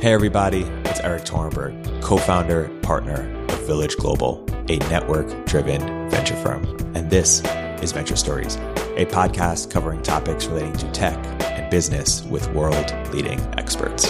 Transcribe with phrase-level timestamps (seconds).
[0.00, 6.36] Hey, everybody, it's Erik Torenberg, co founder, partner of Village Global, a network driven venture
[6.36, 6.64] firm.
[6.96, 7.42] And this
[7.82, 8.56] is Venture Stories,
[8.96, 14.06] a podcast covering topics relating to tech and business with world leading experts.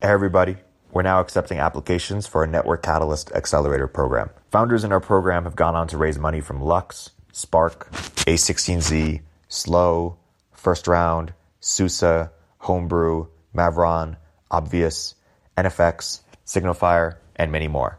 [0.00, 0.56] Hey, everybody.
[0.90, 4.30] We're now accepting applications for a Network Catalyst Accelerator program.
[4.52, 7.10] Founders in our program have gone on to raise money from Lux,
[7.40, 10.18] Spark, A16Z, Slow,
[10.52, 14.16] First Round, Susa, Homebrew, Mavron,
[14.50, 15.14] Obvious,
[15.56, 17.98] NFX, Signalfire, and many more.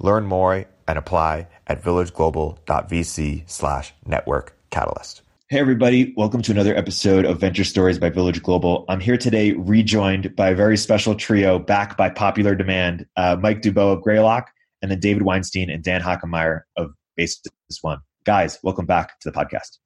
[0.00, 5.22] Learn more and apply at villageglobal.vc slash network catalyst.
[5.48, 6.12] Hey, everybody.
[6.16, 8.84] Welcome to another episode of Venture Stories by Village Global.
[8.88, 13.62] I'm here today, rejoined by a very special trio, back by popular demand uh, Mike
[13.62, 14.50] Duboe of Greylock,
[14.82, 17.42] and then David Weinstein and Dan Hockenmaier of Basis
[17.82, 18.00] One.
[18.24, 19.78] Guys, welcome back to the podcast.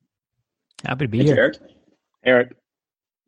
[0.84, 1.36] Happy to be here.
[1.36, 1.56] Eric.
[2.24, 2.56] Erik.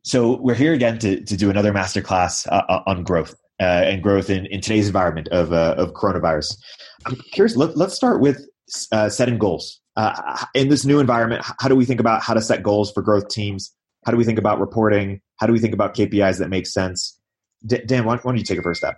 [0.03, 4.01] So, we're here again to, to do another masterclass uh, uh, on growth uh, and
[4.01, 6.57] growth in, in today's environment of, uh, of coronavirus.
[7.05, 8.45] I'm curious, let, let's start with
[8.91, 12.41] uh, setting goals uh, in this new environment, how do we think about how to
[12.41, 13.73] set goals for growth teams?
[14.05, 15.21] How do we think about reporting?
[15.37, 17.19] How do we think about KPIs that make sense?
[17.65, 18.95] D- Dan, why, why don't you take a first step?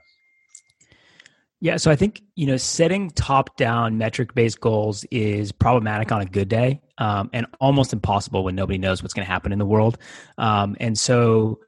[1.61, 6.47] Yeah, so I think you know setting top-down metric-based goals is problematic on a good
[6.47, 9.97] day, um, and almost impossible when nobody knows what's going to happen in the world.
[10.37, 11.59] Um, and so,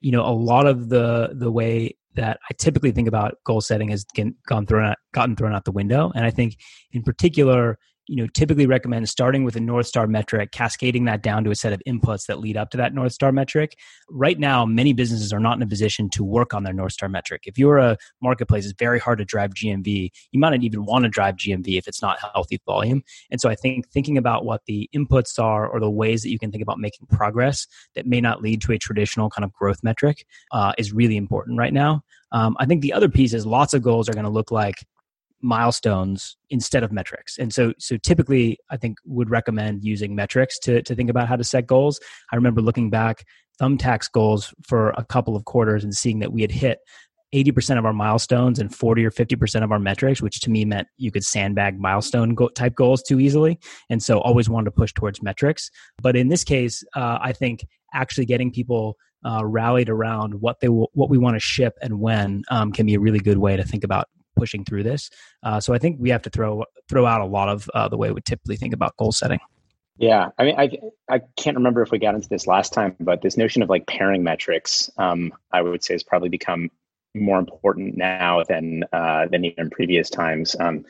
[0.00, 3.90] you know, a lot of the the way that I typically think about goal setting
[3.90, 4.04] has
[4.48, 6.10] gone thrown out, gotten thrown out the window.
[6.16, 6.56] And I think,
[6.90, 7.78] in particular,
[8.08, 11.54] you know typically recommend starting with a north star metric cascading that down to a
[11.54, 13.76] set of inputs that lead up to that north star metric.
[14.08, 17.08] Right now many businesses are not in a position to work on their north star
[17.08, 17.42] metric.
[17.46, 21.04] If you're a marketplace it's very hard to drive gmv you might not even want
[21.04, 23.02] to drive gmv if it's not healthy volume.
[23.30, 26.38] And so i think thinking about what the inputs are or the ways that you
[26.38, 29.82] can think about making progress that may not lead to a traditional kind of growth
[29.82, 32.02] metric uh, is really important right now.
[32.32, 34.84] Um, i think the other piece is lots of goals are going to look like
[35.40, 37.38] milestones instead of metrics.
[37.38, 41.36] And so so typically I think would recommend using metrics to to think about how
[41.36, 42.00] to set goals.
[42.32, 43.24] I remember looking back
[43.60, 46.78] Thumbtack's goals for a couple of quarters and seeing that we had hit
[47.34, 50.88] 80% of our milestones and 40 or 50% of our metrics, which to me meant
[50.96, 53.58] you could sandbag milestone go- type goals too easily.
[53.90, 55.70] And so always wanted to push towards metrics.
[56.00, 60.68] But in this case, uh, I think actually getting people uh, rallied around what they
[60.68, 63.56] w- what we want to ship and when um, can be a really good way
[63.56, 65.10] to think about pushing through this.
[65.42, 67.96] Uh, so I think we have to throw throw out a lot of uh, the
[67.96, 69.40] way we typically think about goal setting.
[69.98, 70.70] Yeah, I mean, I
[71.10, 73.86] I can't remember if we got into this last time, but this notion of like
[73.88, 76.70] pairing metrics, um, I would say, has probably become
[77.14, 80.54] more important now than uh, than even previous times.
[80.60, 80.84] Um,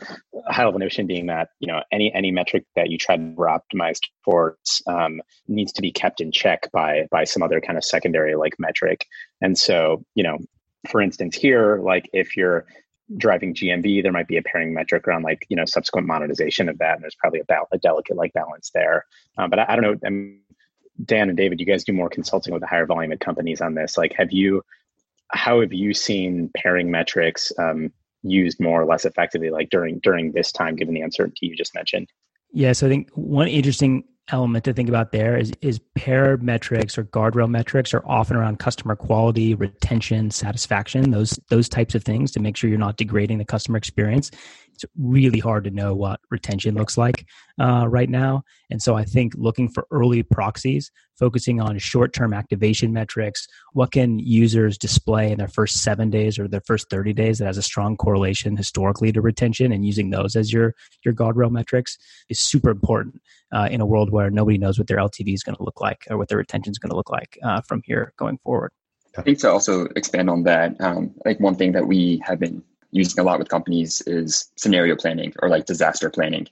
[0.48, 3.98] high level notion being that you know any any metric that you try to optimize
[4.24, 8.34] towards um, needs to be kept in check by by some other kind of secondary
[8.34, 9.06] like metric.
[9.40, 10.38] And so you know,
[10.88, 12.66] for instance, here like if you're
[13.16, 16.78] driving GMV, there might be a pairing metric around like you know subsequent monetization of
[16.78, 19.06] that, and there's probably a, a delicate like balance there.
[19.36, 20.08] Um, but I, I, don't know.
[20.08, 20.38] I
[21.04, 23.74] Dan and David, you guys do more consulting with the higher volume of companies on
[23.74, 23.96] this.
[23.96, 24.62] Like, have you?
[25.30, 27.92] How have you seen pairing metrics um,
[28.22, 31.74] used more or less effectively, like during during this time, given the uncertainty you just
[31.74, 32.08] mentioned?
[32.52, 36.98] Yeah, so I think one interesting element to think about there is is pair metrics
[36.98, 42.30] or guardrail metrics are often around customer quality, retention, satisfaction, those those types of things
[42.32, 44.30] to make sure you're not degrading the customer experience
[44.78, 47.26] it's really hard to know what retention looks like
[47.60, 48.44] uh, right now.
[48.70, 53.90] And so I think looking for early proxies, focusing on short term activation metrics, what
[53.90, 57.58] can users display in their first seven days or their first 30 days that has
[57.58, 60.74] a strong correlation historically to retention, and using those as your,
[61.04, 63.20] your guardrail metrics is super important
[63.52, 66.06] uh, in a world where nobody knows what their LTV is going to look like
[66.10, 68.70] or what their retention is going to look like uh, from here going forward.
[69.16, 72.62] I think to also expand on that, um, like one thing that we have been
[72.90, 76.46] using a lot with companies is scenario planning or like disaster planning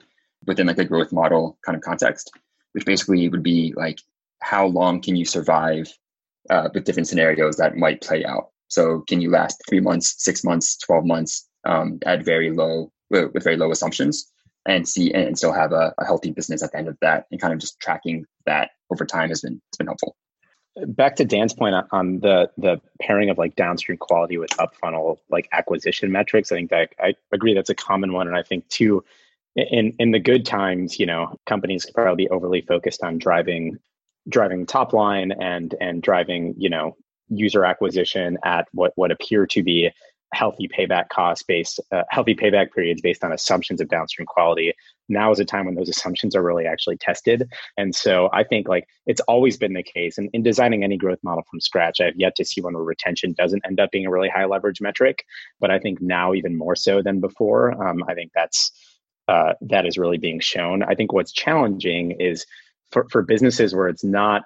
[0.47, 2.31] within like a growth model kind of context,
[2.73, 3.99] which basically would be like
[4.43, 5.93] how long can you survive
[6.51, 8.51] uh, with different scenarios that might play out.
[8.69, 13.43] So can you last three months, six months, twelve months um, at very low with
[13.43, 14.31] very low assumptions
[14.66, 17.41] and see and still have a, a healthy business at the end of that and
[17.41, 20.16] kind of just tracking that over time has been has been helpful
[20.87, 25.21] back to Dan's point on the the pairing of like downstream quality with up funnel
[25.31, 26.53] like acquisition metrics.
[26.53, 29.05] I think that I agree that's a common one, and I think too
[29.57, 33.78] in in the good times, you know, companies could probably be overly focused on driving
[34.28, 36.97] driving top line and and driving you know
[37.29, 39.91] user acquisition at what what appear to be
[40.36, 44.74] healthy payback costs based, uh, healthy payback periods based on assumptions of downstream quality.
[45.09, 47.48] Now is a time when those assumptions are really actually tested.
[47.78, 50.18] And so I think like it's always been the case.
[50.18, 53.33] And in designing any growth model from scratch, I've yet to see one where retention
[53.33, 55.24] doesn't end up being a really high leverage metric.
[55.59, 58.72] But I think now even more so than before, um, I think that's
[59.28, 60.83] uh, that is really being shown.
[60.83, 62.44] I think what's challenging is
[62.92, 64.42] for, for businesses where it's not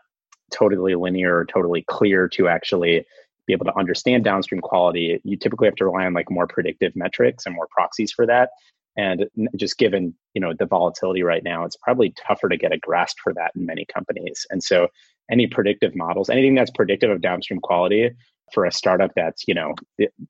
[0.52, 3.04] totally linear or totally clear to actually
[3.50, 6.94] be able to understand downstream quality, you typically have to rely on like more predictive
[6.94, 8.50] metrics and more proxies for that.
[8.96, 9.26] And
[9.56, 13.18] just given you know the volatility right now, it's probably tougher to get a grasp
[13.22, 14.46] for that in many companies.
[14.50, 14.88] And so,
[15.30, 18.10] any predictive models, anything that's predictive of downstream quality
[18.52, 19.74] for a startup that's you know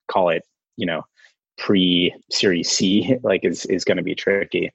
[0.08, 0.42] call it
[0.76, 1.02] you know
[1.56, 4.70] pre Series C, like is is going to be tricky.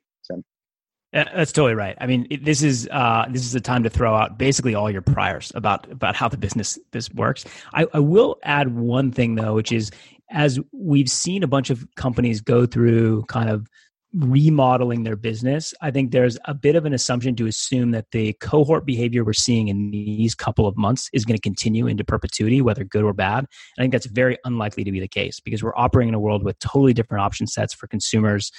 [1.16, 1.24] So.
[1.36, 1.96] That's totally right.
[2.02, 5.02] I mean, this is uh, this is a time to throw out basically all your
[5.02, 7.46] priors about about how the business this works.
[7.74, 9.92] I, I will add one thing though, which is
[10.30, 13.68] as we've seen a bunch of companies go through kind of
[14.14, 18.34] remodeling their business, I think there's a bit of an assumption to assume that the
[18.34, 22.62] cohort behavior we're seeing in these couple of months is going to continue into perpetuity,
[22.62, 23.46] whether good or bad.
[23.78, 26.44] I think that's very unlikely to be the case because we're operating in a world
[26.44, 28.52] with totally different option sets for consumers.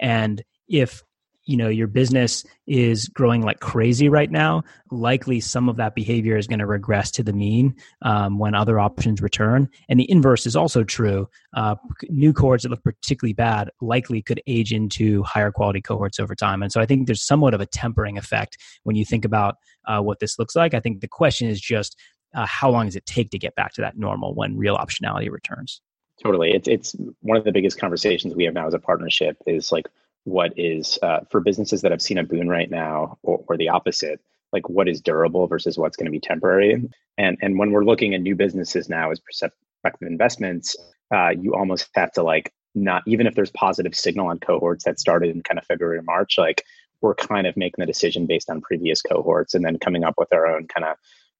[0.00, 1.02] And if
[1.46, 4.62] you know your business is growing like crazy right now
[4.94, 8.78] likely some of that behavior is going to regress to the mean um, when other
[8.78, 9.68] options return.
[9.88, 11.28] And the inverse is also true.
[11.54, 11.76] Uh,
[12.08, 16.62] new cohorts that look particularly bad likely could age into higher quality cohorts over time.
[16.62, 19.56] And so i think there's somewhat of a tempering effect when you think about
[19.86, 20.74] uh, what this looks like.
[20.74, 21.98] I think the question is just
[22.34, 25.30] uh, how long does it take to get back to that normal when real optionality
[25.30, 25.80] returns?
[26.22, 26.52] Totally.
[26.52, 29.86] It's it's one of the biggest conversations we have now as a partnership is like
[30.24, 33.68] what is uh, for businesses that have seen a boon right now or, or the
[33.68, 34.20] opposite
[34.52, 36.88] like what is durable versus what's going to be temporary?
[37.18, 40.76] And and when we're looking at new businesses now as prospective investments
[41.12, 44.98] uh, you almost have to like not even if there's positive signal on cohorts that
[44.98, 46.64] started in kind of february or march like
[47.00, 50.32] we're kind of making the decision based on previous cohorts and then coming up with
[50.32, 50.96] our own kind of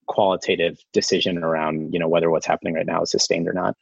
[0.06, 3.76] qualitative decision around you know whether what's happening right now is sustained or not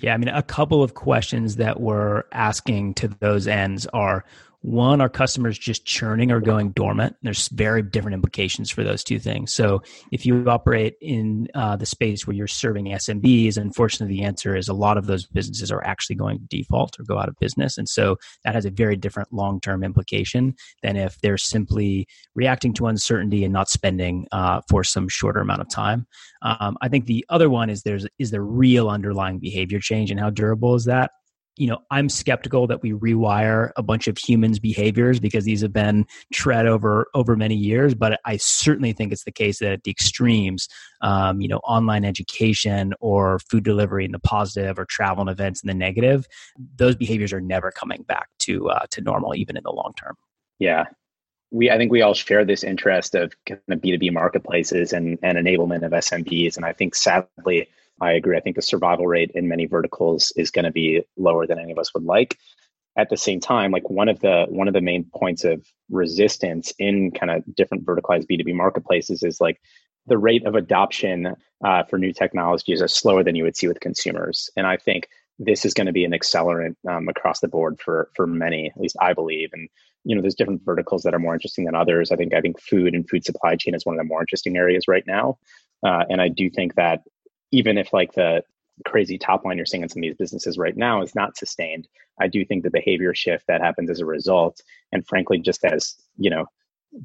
[0.00, 4.24] yeah, I mean, a couple of questions that we're asking to those ends are
[4.64, 7.16] one, are customers just churning or going dormant?
[7.20, 9.52] There's very different implications for those two things.
[9.52, 14.56] So, if you operate in uh, the space where you're serving SMBs, unfortunately, the answer
[14.56, 17.38] is a lot of those businesses are actually going to default or go out of
[17.38, 17.76] business.
[17.76, 22.72] And so, that has a very different long term implication than if they're simply reacting
[22.74, 26.06] to uncertainty and not spending uh, for some shorter amount of time.
[26.40, 30.18] Um, I think the other one is there's is the real underlying behavior change and
[30.18, 31.10] how durable is that?
[31.56, 35.72] You know i'm skeptical that we rewire a bunch of humans behaviors because these have
[35.72, 39.82] been tread over over many years but i certainly think it's the case that at
[39.84, 40.68] the extremes
[41.02, 45.62] um, you know online education or food delivery in the positive or travel and events
[45.62, 46.26] in the negative
[46.76, 50.16] those behaviors are never coming back to uh, to normal even in the long term
[50.58, 50.84] yeah
[51.54, 55.38] we I think we all share this interest of kind of B2B marketplaces and, and
[55.38, 56.56] enablement of SMBs.
[56.56, 57.68] And I think sadly,
[58.00, 58.36] I agree.
[58.36, 61.72] I think the survival rate in many verticals is going to be lower than any
[61.72, 62.38] of us would like.
[62.96, 66.72] At the same time, like one of the one of the main points of resistance
[66.78, 69.60] in kind of different verticalized B2B marketplaces is like
[70.06, 73.80] the rate of adoption uh, for new technologies is slower than you would see with
[73.80, 74.50] consumers.
[74.56, 75.08] And I think
[75.38, 78.80] this is going to be an accelerant um, across the board for for many, at
[78.80, 79.50] least I believe.
[79.52, 79.68] And
[80.04, 82.12] you know, there's different verticals that are more interesting than others.
[82.12, 84.56] I think I think food and food supply chain is one of the more interesting
[84.56, 85.38] areas right now.
[85.84, 87.02] Uh, and I do think that
[87.54, 88.42] even if like the
[88.84, 91.86] crazy top line you're seeing in some of these businesses right now is not sustained,
[92.20, 94.60] I do think the behavior shift that happens as a result,
[94.92, 96.46] and frankly, just as you know,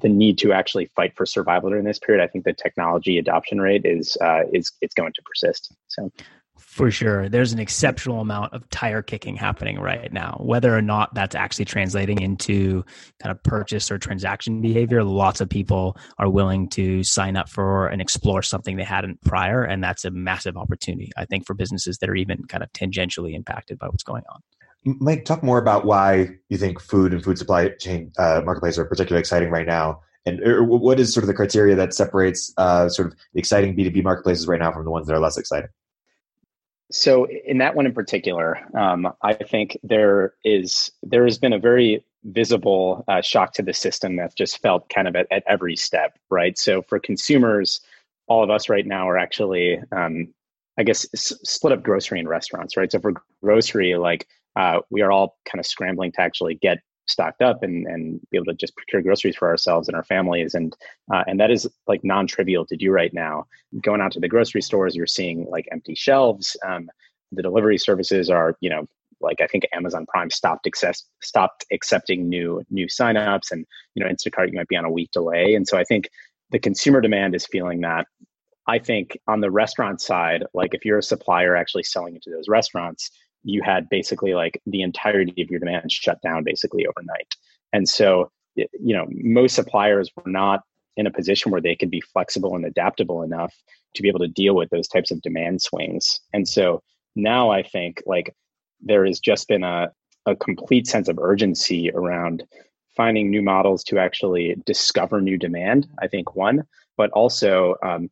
[0.01, 3.59] the need to actually fight for survival during this period, I think the technology adoption
[3.61, 5.73] rate is uh, is it's going to persist.
[5.87, 6.11] So
[6.69, 7.27] for sure.
[7.27, 10.37] There's an exceptional amount of tire kicking happening right now.
[10.39, 12.85] Whether or not that's actually translating into
[13.19, 17.87] kind of purchase or transaction behavior, lots of people are willing to sign up for
[17.87, 19.63] and explore something they hadn't prior.
[19.63, 23.33] And that's a massive opportunity, I think, for businesses that are even kind of tangentially
[23.33, 24.41] impacted by what's going on.
[24.99, 28.85] Mike, talk more about why you think food and food supply chain uh, marketplaces are
[28.85, 30.01] particularly exciting right now.
[30.27, 33.75] And er, what is sort of the criteria that separates uh, sort of the exciting
[33.75, 35.69] B2B marketplaces right now from the ones that are less exciting?
[36.91, 41.59] So in that one in particular, um, I think there is there has been a
[41.59, 45.75] very visible uh, shock to the system that just felt kind of at, at, every
[45.75, 46.57] step, right?
[46.57, 47.79] So for consumers,
[48.27, 50.33] all of us right now are actually, um,
[50.77, 52.91] I guess, s- split up grocery and restaurants, right?
[52.91, 56.79] So for grocery, like uh, we are all kind of scrambling to actually get
[57.09, 60.53] stocked up and, and be able to just procure groceries for ourselves and our families.
[60.53, 60.75] And
[61.13, 63.45] uh, and that is like non-trivial to do right now.
[63.81, 66.55] Going out to the grocery stores you're seeing like empty shelves.
[66.65, 66.89] Um,
[67.31, 68.87] the delivery services are you know
[69.21, 74.09] like I think Amazon Prime stopped access stopped accepting new new signups, and you know
[74.09, 76.09] Instacart you might be on a week delay, and so I think
[76.51, 78.07] the consumer demand is feeling that.
[78.67, 82.47] I think on the restaurant side, like if you're a supplier actually selling into those
[82.47, 83.09] restaurants,
[83.43, 87.33] you had basically like the entirety of your demand shut down basically overnight,
[87.73, 90.61] and so you know most suppliers were not
[90.97, 93.53] in a position where they could be flexible and adaptable enough
[93.95, 96.19] to be able to deal with those types of demand swings.
[96.33, 96.83] And so
[97.15, 98.35] now I think like
[98.81, 99.91] there has just been a,
[100.25, 102.43] a complete sense of urgency around
[102.95, 105.87] finding new models to actually discover new demand.
[106.01, 106.63] I think one,
[106.97, 108.09] but also um,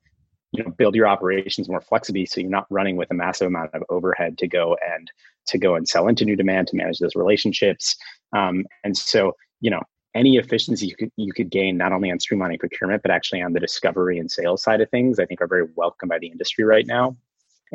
[0.52, 3.74] you know build your operations more flexibly so you're not running with a massive amount
[3.74, 5.12] of overhead to go and
[5.48, 7.96] to go and sell into new demand to manage those relationships.
[8.36, 9.82] Um, and so you know
[10.16, 13.54] any efficiency you could you could gain not only on streamlining procurement but actually on
[13.54, 16.64] the discovery and sales side of things, I think are very welcome by the industry
[16.64, 17.18] right now.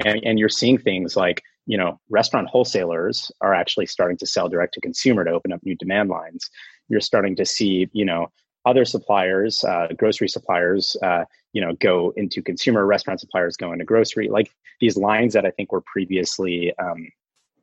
[0.06, 4.48] And, and you're seeing things like you know, restaurant wholesalers are actually starting to sell
[4.48, 6.50] direct to consumer to open up new demand lines.
[6.88, 8.28] You're starting to see, you know,
[8.64, 12.86] other suppliers, uh, grocery suppliers, uh, you know, go into consumer.
[12.86, 14.28] Restaurant suppliers go into grocery.
[14.28, 14.50] Like
[14.80, 17.08] these lines that I think were previously um,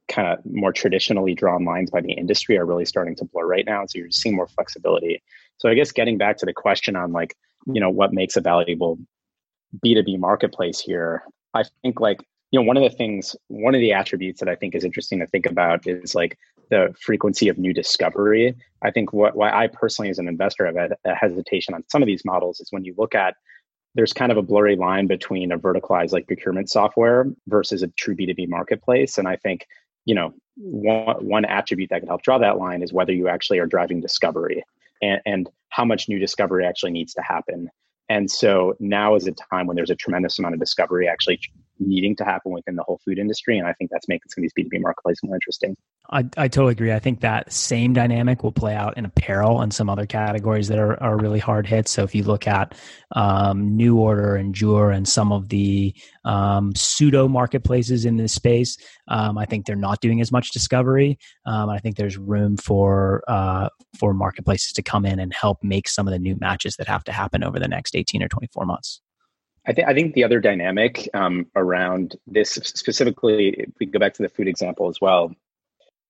[0.09, 3.65] kind of more traditionally drawn lines by the industry are really starting to blur right
[3.65, 3.85] now.
[3.85, 5.21] So you're seeing more flexibility.
[5.57, 8.41] So I guess getting back to the question on like, you know, what makes a
[8.41, 8.99] valuable
[9.85, 13.93] B2B marketplace here, I think like you know one of the things one of the
[13.93, 16.37] attributes that i think is interesting to think about is like
[16.69, 18.55] the frequency of new discovery.
[18.81, 22.01] I think what why i personally as an investor have had a hesitation on some
[22.01, 23.35] of these models is when you look at
[23.95, 28.15] there's kind of a blurry line between a verticalized like procurement software versus a true
[28.15, 29.17] b2b marketplace.
[29.17, 29.65] And i think
[30.05, 33.59] you know one, one attribute that could help draw that line is whether you actually
[33.59, 34.63] are driving discovery
[35.01, 37.69] and, and how much new discovery actually needs to happen.
[38.09, 41.39] And so now is a time when there's a tremendous amount of discovery actually
[41.79, 43.57] needing to happen within the whole food industry.
[43.57, 45.75] And I think that's making some of these B2B marketplaces more interesting.
[46.11, 46.91] I, I totally agree.
[46.91, 50.79] I think that same dynamic will play out in apparel and some other categories that
[50.79, 51.91] are, are really hard hits.
[51.91, 52.75] So if you look at
[53.15, 55.93] um, Order and JOOR and some of the
[56.25, 61.17] um, pseudo marketplaces in this space, um, I think they're not doing as much discovery.
[61.45, 65.87] Um, I think there's room for uh, for marketplaces to come in and help make
[65.87, 68.65] some of the new matches that have to happen over the next 18 or 24
[68.65, 69.01] months.
[69.65, 74.13] I think I think the other dynamic um, around this specifically, if we go back
[74.15, 75.35] to the food example as well,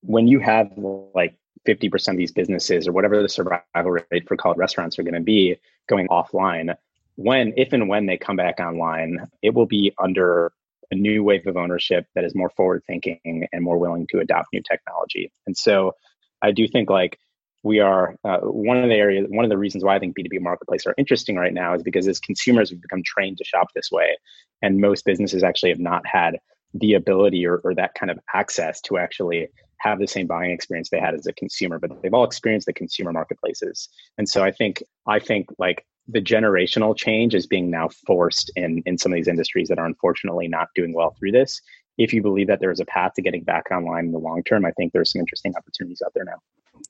[0.01, 1.35] when you have like
[1.67, 3.63] 50% of these businesses or whatever the survival
[4.11, 6.75] rate for college restaurants are going to be going offline,
[7.15, 10.53] when, if and when they come back online, it will be under
[10.91, 14.47] a new wave of ownership that is more forward thinking and more willing to adopt
[14.53, 15.31] new technology.
[15.45, 15.95] And so
[16.41, 17.19] I do think like
[17.63, 20.39] we are uh, one of the areas one of the reasons why i think b2b
[20.41, 23.89] marketplaces are interesting right now is because as consumers we've become trained to shop this
[23.91, 24.17] way
[24.61, 26.37] and most businesses actually have not had
[26.73, 29.47] the ability or, or that kind of access to actually
[29.79, 32.73] have the same buying experience they had as a consumer, but they've all experienced the
[32.73, 33.89] consumer marketplaces.
[34.17, 38.83] And so I think I think like the generational change is being now forced in
[38.85, 41.61] in some of these industries that are unfortunately not doing well through this.
[41.97, 44.43] If you believe that there is a path to getting back online in the long
[44.43, 46.39] term, I think there's some interesting opportunities out there now.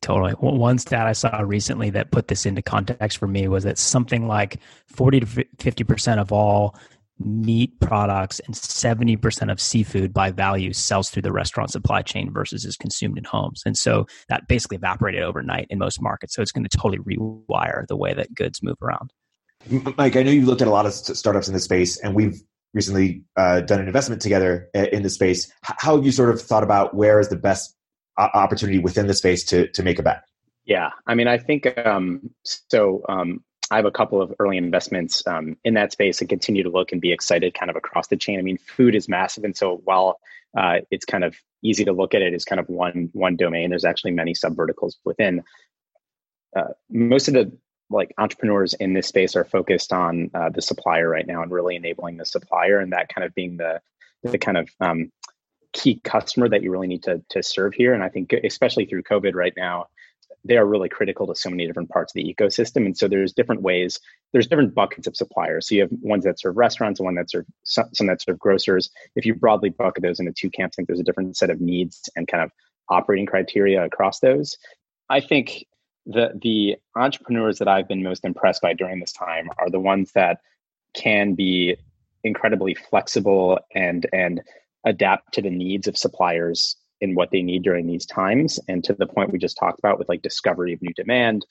[0.02, 0.32] Totally.
[0.34, 4.28] One stat I saw recently that put this into context for me was that something
[4.28, 6.76] like 40 to 50% of all
[7.20, 12.64] meat products and 70% of seafood by value sells through the restaurant supply chain versus
[12.66, 13.62] is consumed in homes.
[13.66, 16.34] And so that basically evaporated overnight in most markets.
[16.34, 19.12] So it's going to totally rewire the way that goods move around.
[19.98, 22.42] Mike, I know you've looked at a lot of startups in this space, and we've
[22.74, 25.52] recently uh, done an investment together in the space.
[25.62, 27.76] How have you sort of thought about where is the best
[28.20, 30.24] opportunity within the space to to make a bet?
[30.66, 33.04] Yeah, I mean, I think um, so.
[33.08, 36.72] Um, I have a couple of early investments um, in that space and continue to
[36.72, 38.40] look and be excited kind of across the chain.
[38.40, 40.20] I mean, food is massive, and so while
[40.58, 43.70] uh, it's kind of easy to look at it as kind of one one domain,
[43.70, 45.44] there's actually many sub verticals within.
[46.56, 47.56] Uh, most of the
[47.90, 51.76] like entrepreneurs in this space are focused on uh, the supplier right now and really
[51.76, 53.82] enabling the supplier and that kind of being the
[54.24, 55.12] the kind of um,
[55.74, 57.94] key customer that you really need to to serve here.
[57.94, 59.88] And I think especially through COVID right now,
[60.46, 62.86] they are really critical to so many different parts of the ecosystem.
[62.86, 64.00] And so there's different ways,
[64.32, 65.68] there's different buckets of suppliers.
[65.68, 68.40] So you have ones that serve restaurants and one that serve some, some that serve
[68.40, 68.90] grocers.
[69.16, 71.62] If you broadly bucket those into two camps, I think there's a different set of
[71.62, 72.52] needs and kind of
[72.90, 74.58] operating criteria across those.
[75.10, 75.66] I think
[76.06, 80.12] the the entrepreneurs that I've been most impressed by during this time are the ones
[80.14, 80.40] that
[80.94, 81.76] can be
[82.24, 84.42] incredibly flexible and and
[84.86, 88.94] adapt to the needs of suppliers in what they need during these times and to
[88.94, 91.46] the point we just talked about with like discovery of new demand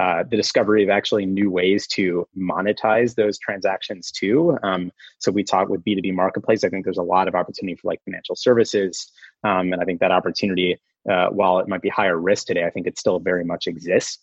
[0.00, 4.56] uh, the discovery of actually new ways to monetize those transactions too.
[4.62, 6.64] Um, so we talked with B2B marketplace.
[6.64, 9.10] I think there's a lot of opportunity for like financial services.
[9.44, 12.70] Um, and I think that opportunity, uh, while it might be higher risk today, I
[12.70, 14.18] think it still very much exists.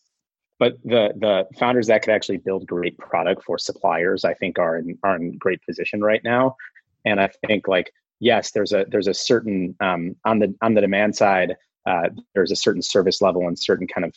[0.58, 4.78] But the the founders that could actually build great product for suppliers, I think, are
[4.78, 6.58] in, are in great position right now.
[7.06, 10.82] And I think like yes, there's a there's a certain um, on the on the
[10.82, 14.14] demand side, uh, there's a certain service level and certain kind of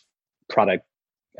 [0.48, 0.84] product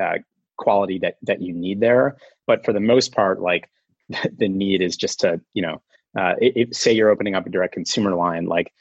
[0.01, 0.19] uh,
[0.57, 2.17] quality that that you need there.
[2.47, 3.69] But for the most part, like
[4.37, 5.81] the need is just to you know,
[6.17, 6.35] uh,
[6.71, 8.73] say you're opening up a direct consumer line, like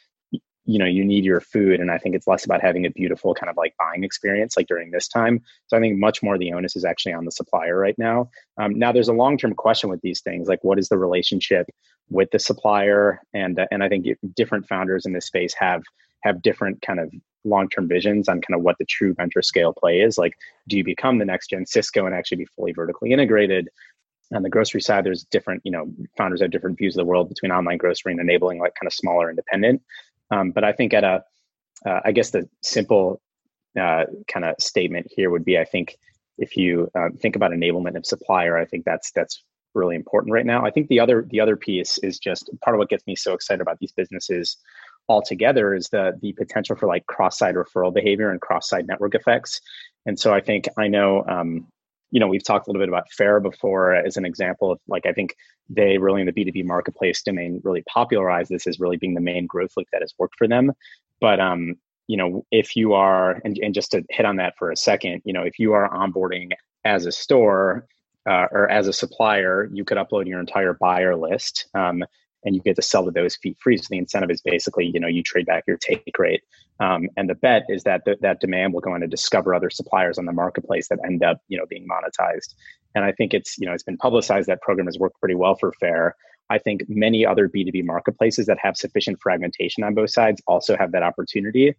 [0.65, 3.35] you know you need your food and i think it's less about having a beautiful
[3.35, 5.41] kind of like buying experience like during this time.
[5.67, 8.31] So i think much more the onus is actually on the supplier right now.
[8.59, 11.67] Um, now there's a long-term question with these things like what is the relationship
[12.11, 13.21] with the supplier?
[13.35, 15.83] And uh, and i think different founders in this space have
[16.23, 17.13] have different kind of
[17.45, 20.17] long-term visions on kind of what the true venture scale play is.
[20.17, 20.35] Like
[20.69, 23.69] do you become the next gen Sysco and actually be fully vertically integrated?
[24.33, 27.29] On the grocery side there's different you know founders have different views of the world
[27.29, 29.83] between online grocery and enabling like kind of smaller independent
[30.33, 31.23] um, but i think at a,
[31.87, 33.21] uh, I guess the simple
[33.79, 35.97] uh, kind of statement here would be i think
[36.39, 40.47] if you uh, think about enablement of supplier i think that's that's really important right
[40.47, 43.17] now i think the other the other piece is just part of what gets me
[43.17, 44.57] so excited about these businesses
[45.09, 49.61] altogether is the the potential for like cross-site referral behavior and cross-site network effects.
[50.07, 51.67] And so I think I know um,
[52.13, 55.07] you know we've talked a little bit about Faire before as an example of like
[55.07, 55.35] I think
[55.69, 59.47] they really in the B2B marketplace domain really popularized this as really being the main
[59.47, 60.73] growth loop that has worked for them.
[61.21, 61.77] But um,
[62.07, 65.23] you know, if you are and, and just to hit on that for a second,
[65.25, 66.51] you know, if you are onboarding
[66.85, 67.87] as a store
[68.29, 71.69] uh, or as a supplier, you could upload your entire buyer list.
[71.75, 72.05] Um,
[72.45, 73.77] and you get to sell to those feet free.
[73.77, 76.43] So the incentive is basically, you know, you trade back your take rate.
[76.81, 79.71] Um, and the bet is that th- that demand will go on to discover other
[79.71, 82.55] suppliers on the marketplace that end up, you know, being monetized.
[82.95, 85.55] And I think it's, you know, it's been publicized that program has worked pretty well
[85.55, 86.17] for Faire.
[86.51, 90.93] I think many other B2B marketplaces that have sufficient fragmentation on both sides also have
[90.93, 91.75] that opportunity.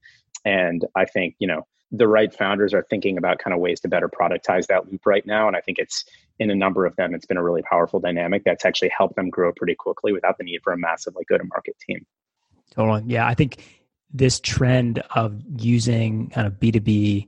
[0.45, 3.87] And I think, you know, the right founders are thinking about kind of ways to
[3.87, 5.47] better productize that loop right now.
[5.47, 6.03] And I think it's
[6.39, 9.29] in a number of them, it's been a really powerful dynamic that's actually helped them
[9.29, 12.03] grow pretty quickly without the need for a massive like go to market team.
[12.71, 13.03] Totally.
[13.05, 13.27] Yeah.
[13.27, 13.63] I think
[14.11, 17.27] this trend of using kind of B2B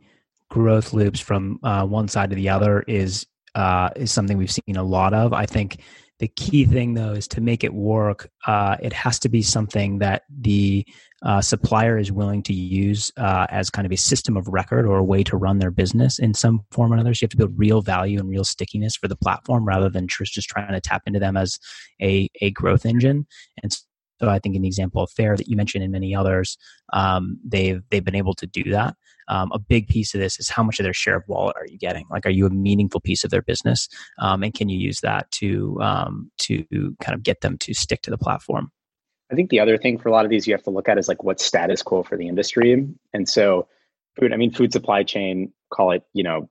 [0.50, 4.76] growth loops from uh, one side to the other is uh, is something we've seen
[4.76, 5.32] a lot of.
[5.32, 5.80] I think
[6.20, 8.30] the key thing, though, is to make it work.
[8.48, 10.86] Uh, it has to be something that the
[11.24, 14.98] uh, supplier is willing to use uh, as kind of a system of record or
[14.98, 17.14] a way to run their business in some form or another.
[17.14, 20.08] So you have to build real value and real stickiness for the platform rather than
[20.08, 21.60] just, trying to tap into them as
[22.02, 23.28] a, a growth engine.
[23.62, 23.76] And
[24.20, 26.58] so I think in the example of Faire that you mentioned and many others,
[26.94, 28.96] um, they've they've been able to do that.
[29.28, 31.66] Um, a big piece of this is how much of their share of wallet are
[31.68, 32.06] you getting?
[32.12, 35.30] Like, are you a meaningful piece of their business, um, and can you use that
[35.32, 36.66] to um, to
[37.02, 38.72] kind of get them to stick to the platform?
[39.32, 40.98] I think the other thing for a lot of these you have to look at
[40.98, 43.68] is like what's status quo for the industry, and so
[44.18, 44.32] food.
[44.32, 46.50] I mean, food supply chain, call it you know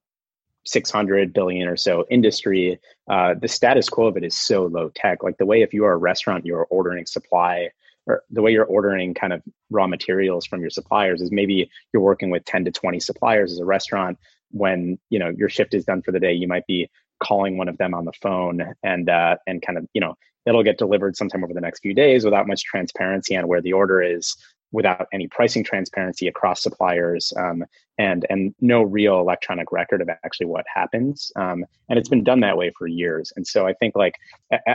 [0.67, 2.79] 600 billion or so industry,
[3.11, 5.23] uh, the status quo of it is so low tech.
[5.23, 7.71] Like the way if you are a restaurant, you're ordering supply
[8.07, 12.03] or the way you're ordering kind of raw materials from your suppliers is maybe you're
[12.03, 14.19] working with 10 to 20 suppliers as a restaurant
[14.51, 16.89] when you know your shift is done for the day you might be
[17.23, 20.15] calling one of them on the phone and uh, and kind of you know
[20.47, 23.73] it'll get delivered sometime over the next few days without much transparency on where the
[23.73, 24.37] order is
[24.73, 27.65] without any pricing transparency across suppliers um,
[27.99, 32.41] and and no real electronic record of actually what happens um, and it's been done
[32.41, 33.33] that way for years.
[33.37, 34.15] And so i think like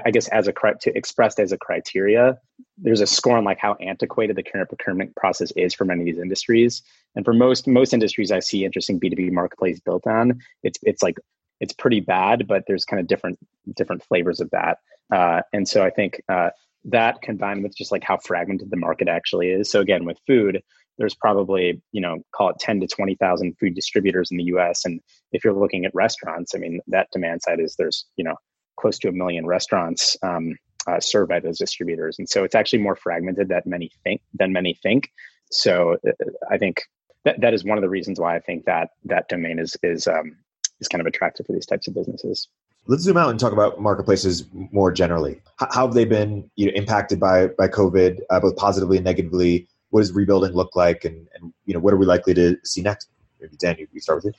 [0.06, 2.38] i guess as a to expressed as a criteria
[2.78, 6.06] there's a score on like how antiquated the current procurement process is for many of
[6.06, 6.82] these industries.
[7.16, 11.18] And for most most industries i see interesting b2b marketplace built on it's it's like
[11.60, 13.38] it's pretty bad but there's kind of different
[13.76, 14.80] different flavors of that.
[15.12, 16.50] Uh, and so i think uh,
[16.86, 19.70] that combined with just like how fragmented the market actually is.
[19.70, 20.64] So again, with food,
[21.00, 24.86] there's probably you know call it 10 to 20,000 food distributors in the U.S.
[24.86, 25.00] And
[25.32, 28.36] if you're looking at restaurants, I mean that demand side is there's you know
[28.80, 30.56] close to a million restaurants um,
[30.88, 34.54] uh, served by those distributors, and so it's actually more fragmented than many think than
[34.54, 35.10] many think.
[35.52, 36.12] So uh,
[36.52, 36.84] I think
[37.26, 40.08] that that is one of the reasons why I think that that domain is is
[40.08, 40.38] um,
[40.80, 42.48] is kind of attractive for these types of businesses.
[42.88, 45.42] Let's zoom out and talk about marketplaces more generally.
[45.58, 49.68] How have they been you know, impacted by by COVID, uh, both positively and negatively?
[49.90, 52.82] What does rebuilding look like, and, and you know what are we likely to see
[52.82, 53.10] next?
[53.40, 54.34] Maybe Dan, you, you start with you.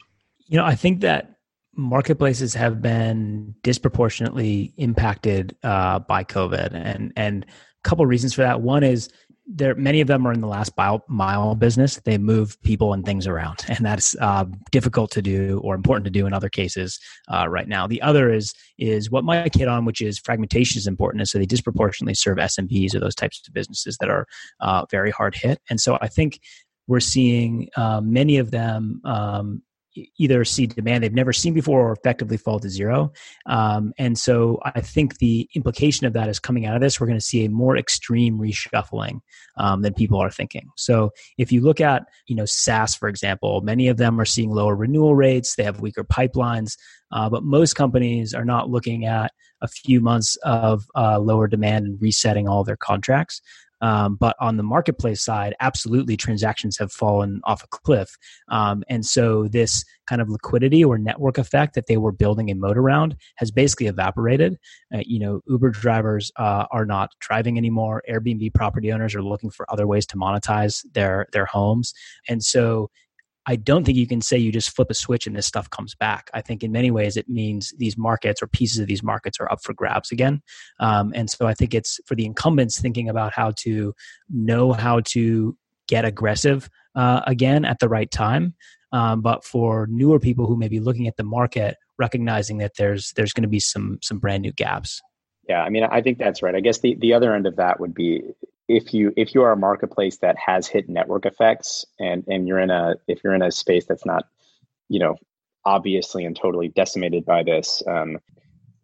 [0.47, 1.37] You know, I think that
[1.75, 8.61] marketplaces have been disproportionately impacted uh, by COVID, and and a couple reasons for that.
[8.61, 9.11] One is
[9.53, 10.73] there many of them are in the last
[11.09, 12.01] mile, business.
[12.05, 16.11] They move people and things around, and that's uh, difficult to do or important to
[16.11, 17.87] do in other cases uh, right now.
[17.87, 21.39] The other is is what Mike hit on, which is fragmentation is important, and so
[21.39, 24.27] they disproportionately serve SMBs or those types of businesses that are
[24.61, 25.61] uh, very hard hit.
[25.69, 26.41] And so I think
[26.87, 29.63] we're seeing uh, many of them um,
[30.19, 33.13] either see demand they've never seen before or effectively fall to zero.
[33.47, 37.07] Um, and so I think the implication of that is coming out of this, we're
[37.07, 39.21] going to see a more extreme reshuffling
[39.57, 40.69] um, than people are thinking.
[40.77, 44.51] So if you look at, you know, SaaS, for example, many of them are seeing
[44.51, 45.55] lower renewal rates.
[45.55, 46.77] They have weaker pipelines.
[47.13, 51.85] Uh, but most companies are not looking at a few months of uh, lower demand
[51.87, 53.43] and resetting all their contracts.
[53.81, 58.17] Um, but on the marketplace side, absolutely transactions have fallen off a cliff.
[58.49, 62.55] Um, and so this kind of liquidity or network effect that they were building a
[62.55, 64.59] moat around has basically evaporated.
[64.95, 68.03] Uh, you know, Uber drivers uh, are not driving anymore.
[68.11, 71.95] Airbnb property owners are looking for other ways to monetize their their homes.
[72.29, 72.91] And so
[73.51, 75.97] I don't think you can say you just flip a switch and this stuff comes
[75.97, 76.31] back.
[76.33, 79.51] I think in many ways it means these markets or pieces of these markets are
[79.51, 80.41] up for grabs again.
[80.79, 83.93] Um, and so I think it's for the incumbents thinking about how to
[84.29, 85.57] know how to
[85.89, 88.55] get aggressive uh, again at the right time.
[88.93, 93.13] Um, but for newer people who may be looking at the market, recognizing that there's
[93.17, 95.03] there's going to be some some brand new gaps.
[95.49, 96.55] Yeah, I mean, I think that's right.
[96.55, 98.23] I guess the, the other end of that would be
[98.71, 102.61] if you if you are a marketplace that has hit network effects and and you're
[102.61, 104.27] in a if you're in a space that's not
[104.89, 105.17] you know
[105.65, 108.19] obviously and totally decimated by this um,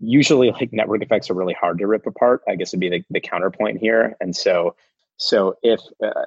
[0.00, 3.04] usually like network effects are really hard to rip apart i guess would be the,
[3.10, 4.16] the counterpoint here.
[4.20, 4.74] And so
[5.16, 6.26] so if uh,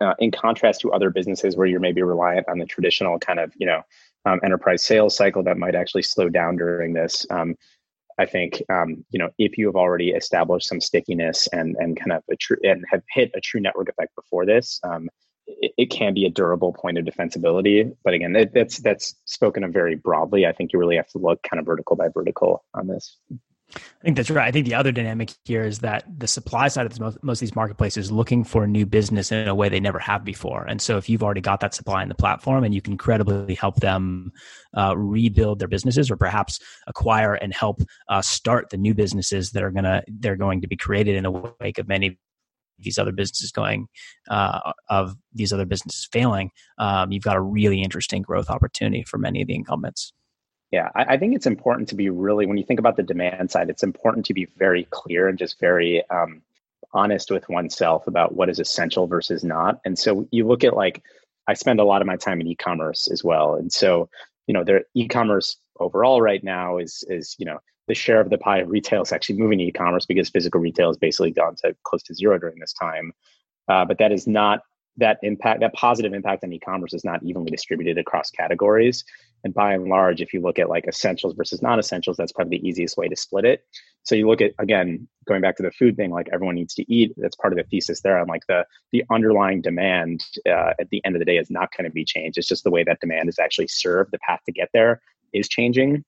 [0.00, 3.52] uh, in contrast to other businesses where you're maybe reliant on the traditional kind of
[3.56, 3.82] you know
[4.24, 7.56] um, enterprise sales cycle that might actually slow down during this um,
[8.18, 12.12] I think um, you know if you have already established some stickiness and and kind
[12.12, 15.08] of a true and have hit a true network effect before this, um,
[15.46, 17.94] it, it, can be a durable point of defensibility.
[18.04, 20.46] But again, that's that's spoken of very broadly.
[20.46, 23.16] I think you really have to look kind of vertical by vertical on this.
[23.74, 24.46] I think that's right.
[24.46, 27.40] I think the other dynamic here is that the supply side of most, most of
[27.40, 30.64] these marketplaces is looking for new business in a way they never have before.
[30.64, 33.54] And so if you've already got that supply in the platform and you can credibly
[33.54, 34.32] help them
[34.76, 39.62] uh, rebuild their businesses or perhaps acquire and help uh, start the new businesses that
[39.62, 42.14] are to, they're going to be created in the wake of many of
[42.78, 43.86] these other businesses going
[44.28, 49.18] uh, of these other businesses failing, um, you've got a really interesting growth opportunity for
[49.18, 50.12] many of the incumbents.
[50.72, 53.50] Yeah, I, I, think it's important to be really, when you think about the demand
[53.50, 56.40] side, it's important to be very clear and just very um,
[56.94, 59.80] honest with oneself about what is essential versus not.
[59.84, 61.02] And so you look at like,
[61.46, 63.54] I spend a lot of my time in e-commerce as well.
[63.56, 64.08] And so,
[64.46, 68.38] you know, their e-commerce overall right now is, is, you know, the share of the
[68.38, 71.76] pie of retail is actually moving to e-commerce because physical retail has basically gone to
[71.82, 73.12] close to zero during this time.
[73.68, 74.62] Uh, but that is not
[74.96, 79.04] that impact, that positive impact on e-commerce is not evenly distributed across categories.
[79.44, 82.68] And by and large, if you look at like essentials versus non-essentials, that's probably the
[82.68, 83.64] easiest way to split it.
[84.04, 86.92] So you look at again, going back to the food thing, like everyone needs to
[86.92, 87.12] eat.
[87.16, 88.18] That's part of the thesis there.
[88.18, 91.70] And like the the underlying demand uh, at the end of the day is not
[91.76, 92.38] going to be changed.
[92.38, 94.12] It's just the way that demand is actually served.
[94.12, 95.00] The path to get there
[95.32, 96.04] is changing.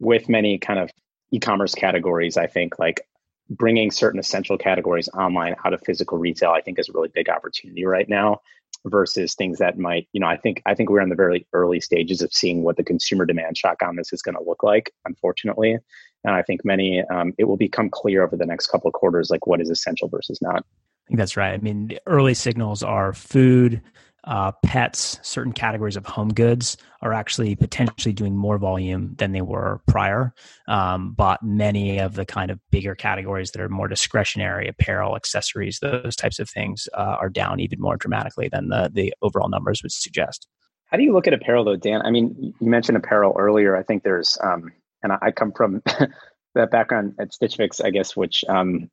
[0.00, 0.90] With many kind of
[1.30, 3.02] e-commerce categories, I think like
[3.50, 7.28] bringing certain essential categories online out of physical retail, I think is a really big
[7.28, 8.40] opportunity right now
[8.86, 11.80] versus things that might, you know, I think I think we're in the very early
[11.80, 14.92] stages of seeing what the consumer demand shock on this is going to look like,
[15.04, 15.78] unfortunately.
[16.24, 19.30] And I think many um, it will become clear over the next couple of quarters
[19.30, 20.64] like what is essential versus not.
[21.06, 21.54] I think that's right.
[21.54, 23.82] I mean, early signals are food,
[24.24, 29.40] uh, pets, certain categories of home goods are actually potentially doing more volume than they
[29.40, 30.32] were prior.
[30.68, 35.80] Um, but many of the kind of bigger categories that are more discretionary, apparel, accessories,
[35.80, 39.82] those types of things uh, are down even more dramatically than the, the overall numbers
[39.82, 40.46] would suggest.
[40.86, 42.02] How do you look at apparel though, Dan?
[42.02, 43.76] I mean, you mentioned apparel earlier.
[43.76, 44.70] I think there's, um,
[45.02, 45.82] and I come from
[46.54, 48.90] that background at Stitch Fix, I guess, which um,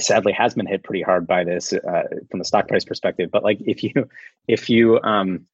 [0.00, 3.30] sadly has been hit pretty hard by this uh, from the stock price perspective.
[3.30, 3.92] But like if you
[4.48, 5.46] if you um,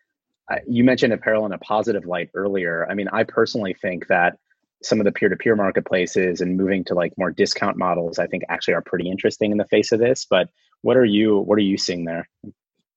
[0.66, 2.87] you mentioned apparel in a positive light earlier.
[2.90, 4.38] I mean, I personally think that
[4.83, 8.74] some of the peer-to-peer marketplaces and moving to like more discount models, I think actually
[8.74, 10.24] are pretty interesting in the face of this.
[10.24, 10.48] But
[10.83, 12.29] what are you what are you seeing there?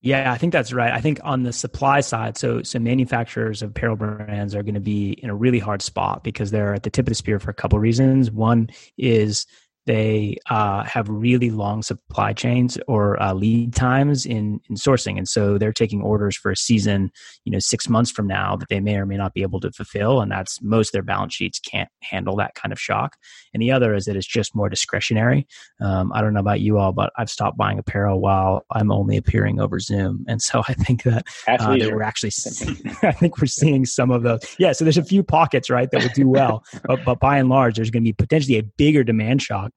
[0.00, 0.92] Yeah, I think that's right.
[0.92, 4.80] I think on the supply side, so so manufacturers of apparel brands are going to
[4.80, 7.50] be in a really hard spot because they're at the tip of the spear for
[7.50, 8.30] a couple of reasons.
[8.30, 9.46] One is
[9.86, 15.18] they uh, have really long supply chains or uh, lead times in, in sourcing.
[15.18, 17.10] And so they're taking orders for a season
[17.44, 19.70] you know six months from now that they may or may not be able to
[19.70, 20.20] fulfill.
[20.20, 23.16] And that's most of their balance sheets can't handle that kind of shock.
[23.52, 25.46] And the other is that it's just more discretionary.
[25.80, 29.16] Um, i don't know about you all but i've stopped buying apparel while i'm only
[29.16, 30.24] appearing over zoom.
[30.28, 32.30] And so i think that, uh, that we're actually
[33.02, 34.40] i think we're seeing some of those.
[34.58, 36.64] Yeah so there's a few pockets right that will do well.
[36.86, 39.72] But, but by and large there's going to be potentially a bigger demand shock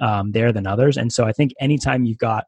[0.00, 0.96] um, there than others.
[0.96, 2.44] And so I think anytime you've got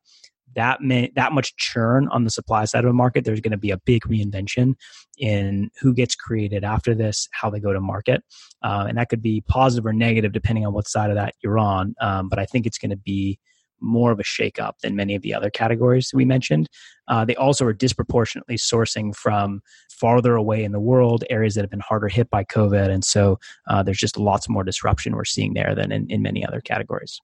[0.54, 3.58] that may, that much churn on the supply side of the market, there's going to
[3.58, 4.74] be a big reinvention
[5.18, 8.22] in who gets created after this, how they go to market,
[8.62, 11.58] uh, and that could be positive or negative depending on what side of that you're
[11.58, 11.94] on.
[12.00, 13.38] Um, but I think it's going to be
[13.80, 16.68] more of a shakeup than many of the other categories we mentioned.
[17.08, 19.60] Uh, they also are disproportionately sourcing from
[20.04, 23.40] farther away in the world, areas that have been harder hit by COVID, and so
[23.68, 27.22] uh, there's just lots more disruption we're seeing there than in, in many other categories.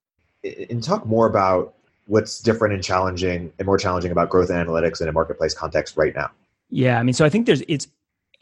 [0.70, 1.74] And talk more about
[2.06, 5.98] what's different and challenging and more challenging about growth and analytics in a marketplace context
[5.98, 6.30] right now.
[6.70, 7.86] Yeah, I mean, so I think there's it's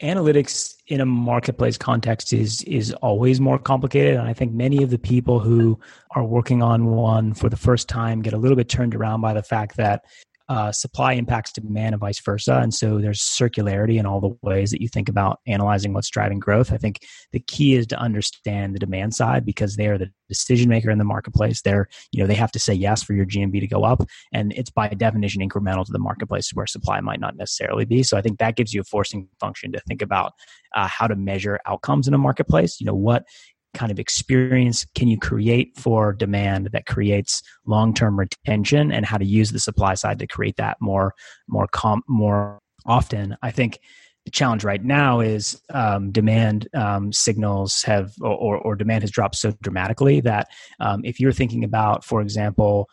[0.01, 4.13] analytics in a marketplace context is is always more complicated.
[4.15, 5.77] And i think many of the people who
[6.15, 9.33] are working on one for the first time get a little bit turned around by
[9.33, 10.05] the fact that
[10.49, 12.59] uh, supply impacts demand and vice versa.
[12.61, 16.39] And so there's circularity in all the ways that you think about analyzing what's driving
[16.39, 16.73] growth.
[16.73, 20.67] I think the key is to understand the demand side because they are the decision
[20.67, 21.61] maker in the marketplace.
[21.61, 24.01] They're, you know, they have to say yes for your GMV to go up.
[24.33, 28.01] And it's by definition incremental to the marketplace where supply might not necessarily be.
[28.01, 30.33] So I think that gives you a forcing function to think about
[30.75, 32.79] uh, how to measure outcomes in a marketplace.
[32.79, 33.25] You know, what
[33.73, 39.25] kind of experience can you create for demand that creates long-term retention and how to
[39.25, 41.13] use the supply side to create that more
[41.47, 43.35] more com- more often?
[43.41, 43.79] I think
[44.25, 49.35] the challenge right now is um, demand um, signals have or, or, demand has dropped
[49.35, 50.47] so dramatically that
[50.79, 52.89] um, if you're thinking about for example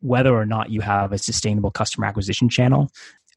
[0.00, 2.90] whether or not you have a sustainable customer acquisition channel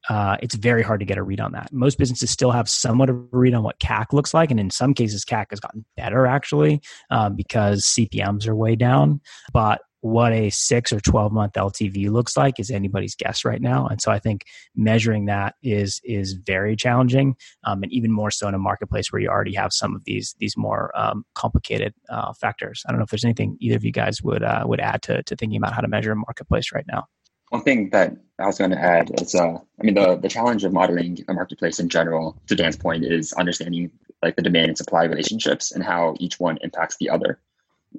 [0.08, 1.72] uh, it's very hard to get a read on that.
[1.74, 4.70] Most businesses still have somewhat of a read on what CAC looks like, and in
[4.70, 6.82] some cases, CAC has gotten better actually
[7.12, 9.20] uh, because CPMS are way down.
[9.52, 13.88] But what a six or 12 month LTV looks like is anybody's guess right now.
[13.88, 17.36] And so I think measuring that is is very challenging,
[17.66, 20.36] um, and even more so in a marketplace where you already have some of these
[20.40, 22.84] these more um, complicated uh, factors.
[22.88, 25.24] I don't know if there's anything either of you guys would uh, would add to
[25.24, 27.06] to thinking about how to measure a marketplace right now.
[27.50, 30.64] One thing that I was going to add is, uh, I mean, the, the challenge
[30.64, 34.78] of modeling a marketplace in general, to Dan's point, is understanding like the demand and
[34.78, 37.40] supply relationships and how each one impacts the other.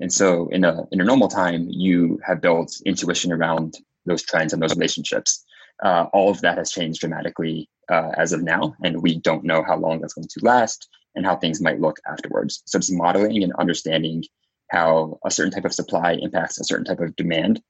[0.01, 4.53] And so, in a in a normal time, you have built intuition around those trends
[4.53, 5.45] and those relationships.
[5.83, 9.65] Uh, all of that has changed dramatically uh, as of now, and we don't know
[9.65, 12.63] how long that's going to last and how things might look afterwards.
[12.67, 14.25] So, just modeling and understanding
[14.69, 17.61] how a certain type of supply impacts a certain type of demand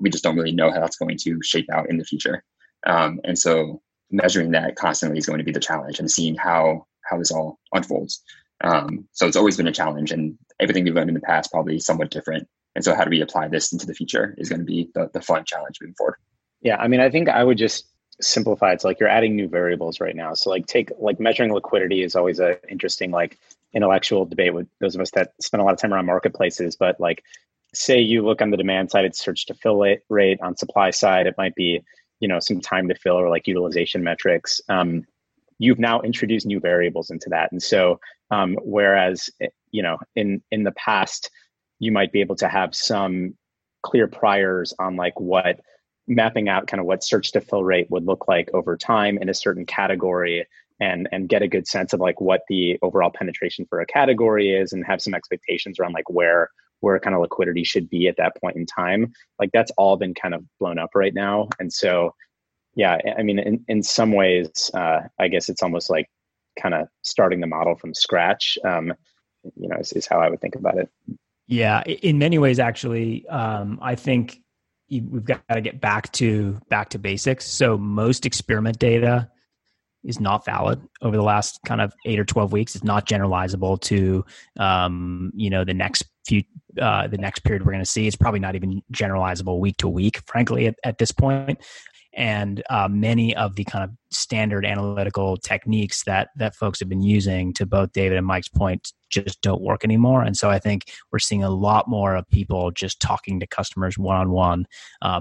[0.00, 2.42] we just don't really know how that's going to shape out in the future.
[2.86, 6.86] Um, and so measuring that constantly is going to be the challenge and seeing how
[7.04, 8.22] how this all unfolds.
[8.62, 11.78] Um, so it's always been a challenge and everything we've learned in the past probably
[11.78, 12.48] somewhat different.
[12.74, 15.10] And so how do we apply this into the future is going to be the,
[15.12, 16.16] the fun challenge moving forward.
[16.60, 17.86] Yeah, I mean, I think I would just
[18.20, 20.34] simplify it's like you're adding new variables right now.
[20.34, 23.38] So like take like measuring liquidity is always a interesting like
[23.72, 26.98] intellectual debate with those of us that spend a lot of time around marketplaces, but
[27.00, 27.22] like
[27.74, 30.38] say you look on the demand side, it's search to fill rate.
[30.42, 31.82] On supply side, it might be
[32.20, 34.60] you know some time to fill or like utilization metrics.
[34.68, 35.04] Um,
[35.58, 38.00] you've now introduced new variables into that, and so
[38.30, 39.30] um, whereas
[39.70, 41.30] you know in in the past
[41.78, 43.34] you might be able to have some
[43.82, 45.60] clear priors on like what
[46.08, 49.28] mapping out kind of what search to fill rate would look like over time in
[49.28, 50.46] a certain category
[50.80, 54.50] and and get a good sense of like what the overall penetration for a category
[54.50, 58.16] is and have some expectations around like where where kind of liquidity should be at
[58.16, 61.48] that point in time like that's all been kind of blown up right now.
[61.58, 62.14] And so
[62.74, 66.08] yeah i mean in, in some ways uh, i guess it's almost like
[66.60, 68.92] kind of starting the model from scratch um,
[69.56, 70.88] you know is, is, how i would think about it.
[71.46, 74.40] Yeah in many ways actually um, i think
[74.90, 77.46] we've got to get back to back to basics.
[77.46, 79.30] So most experiment data
[80.08, 82.74] is not valid over the last kind of eight or 12 weeks.
[82.74, 84.24] It's not generalizable to,
[84.58, 86.42] um, you know, the next few,
[86.80, 88.06] uh, the next period we're going to see.
[88.06, 91.58] It's probably not even generalizable week to week, frankly, at, at this point.
[92.14, 97.02] And uh, many of the kind of standard analytical techniques that that folks have been
[97.02, 100.22] using, to both David and Mike's point, just don't work anymore.
[100.22, 103.98] And so I think we're seeing a lot more of people just talking to customers
[103.98, 104.66] one on one,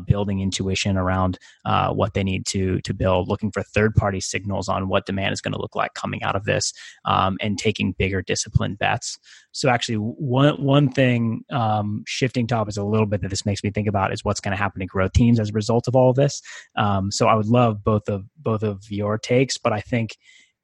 [0.06, 4.70] building intuition around uh, what they need to to build, looking for third party signals
[4.70, 6.74] on what demand is going to look like coming out of this,
[7.06, 9.18] um, and taking bigger disciplined bets.
[9.52, 13.72] So actually, one one thing um, shifting topics a little bit that this makes me
[13.72, 16.10] think about is what's going to happen to growth teams as a result of all
[16.10, 16.42] of this.
[16.76, 20.18] Um, so I would love both of both of your takes, but I think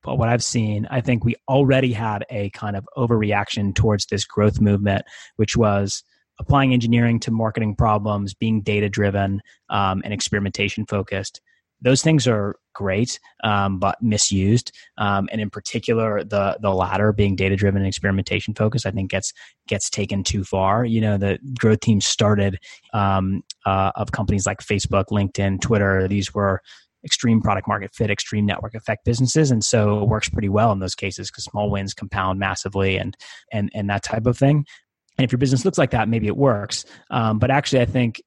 [0.04, 4.26] but what I've seen, I think we already had a kind of overreaction towards this
[4.26, 5.06] growth movement,
[5.38, 6.04] which was
[6.40, 11.42] applying engineering to marketing problems, being data driven, um, and experimentation focused.
[11.82, 14.72] Those things are great, um, but misused.
[14.98, 19.12] Um, and in particular, the the latter, being data driven and experimentation focused, I think
[19.12, 19.34] gets
[19.68, 20.86] gets taken too far.
[20.86, 22.58] You know, the growth team started
[22.94, 26.08] um, uh, of companies like Facebook, LinkedIn, Twitter.
[26.08, 26.62] These were
[27.06, 30.80] extreme product market fit, extreme network effect businesses, and so it works pretty well in
[30.80, 33.16] those cases because small wins compound massively, and
[33.52, 34.66] and and that type of thing.
[35.18, 36.86] And if your business looks like that, maybe it works.
[37.12, 38.22] Um, but actually, I think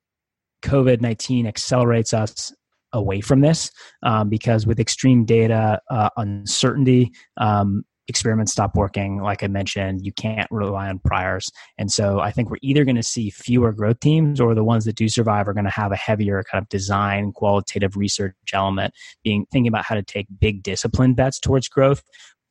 [0.63, 2.53] COVID nineteen accelerates us
[2.93, 3.71] away from this
[4.03, 7.13] um, because with extreme data uh, uncertainty.
[7.37, 11.51] Um, experiments stop working like i mentioned you can't rely on priors.
[11.79, 14.85] And so i think we're either going to see fewer growth teams or the ones
[14.85, 18.95] that do survive are going to have a heavier kind of design qualitative research element
[19.25, 22.03] being thinking about how to take big discipline bets towards growth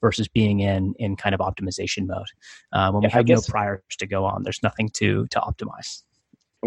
[0.02, 2.28] versus being in in kind of optimization mode.
[2.74, 6.04] Uh, when yeah, we have no priors to go on there's nothing to to optimize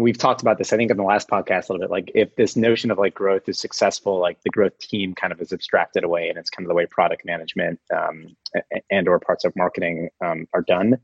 [0.01, 2.35] we've talked about this i think in the last podcast a little bit like if
[2.35, 6.03] this notion of like growth is successful like the growth team kind of is abstracted
[6.03, 8.35] away and it's kind of the way product management um,
[8.89, 10.97] and or parts of marketing um, are done.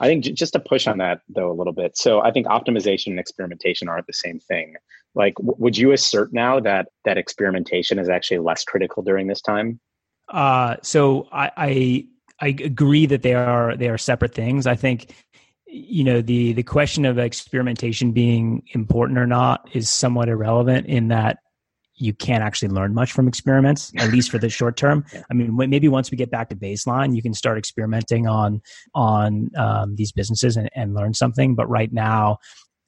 [0.00, 2.46] I think j- just to push on that though a little bit so i think
[2.46, 4.74] optimization and experimentation aren't the same thing.
[5.14, 9.42] Like w- would you assert now that that experimentation is actually less critical during this
[9.42, 9.80] time?
[10.28, 12.06] Uh, so I, I
[12.40, 14.66] I agree that they are they are separate things.
[14.66, 15.14] I think
[15.72, 21.08] you know the the question of experimentation being important or not is somewhat irrelevant in
[21.08, 21.38] that
[21.94, 25.04] you can't actually learn much from experiments at least for the short term.
[25.30, 28.60] I mean maybe once we get back to baseline you can start experimenting on
[28.94, 31.54] on um, these businesses and, and learn something.
[31.54, 32.36] But right now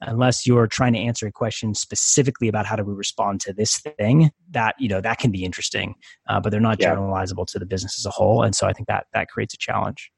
[0.01, 3.79] unless you're trying to answer a question specifically about how do we respond to this
[3.79, 5.95] thing that you know that can be interesting
[6.29, 6.93] uh, but they're not yeah.
[6.93, 8.43] generalizable to the business as a whole.
[8.43, 10.11] And so i think that that creates a challenge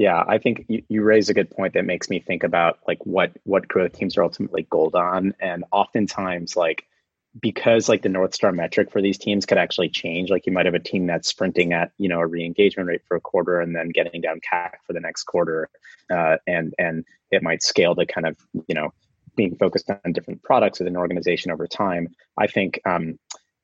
[0.00, 3.04] yeah, I think you, you raise a good point that makes me think about like
[3.04, 6.86] what what growth teams are ultimately gold on, and oftentimes like
[7.38, 10.30] because like the north star metric for these teams could actually change.
[10.30, 13.14] Like you might have a team that's sprinting at you know a re-engagement rate for
[13.14, 15.68] a quarter and then getting down CAC for the next quarter,
[16.10, 18.94] uh, and and it might scale to kind of you know
[19.36, 22.08] being focused on different products within an organization over time.
[22.38, 23.18] I think um,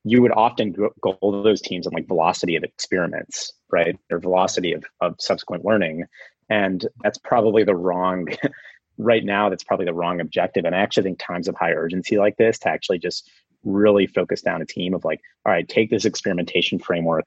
[0.06, 3.98] you would often go goal those teams on like velocity of experiments, right?
[4.08, 6.04] Or velocity of, of subsequent learning.
[6.48, 8.28] And that's probably the wrong,
[8.98, 10.64] right now, that's probably the wrong objective.
[10.64, 13.28] And I actually think times of high urgency like this to actually just
[13.64, 17.26] really focus down a team of like, all right, take this experimentation framework.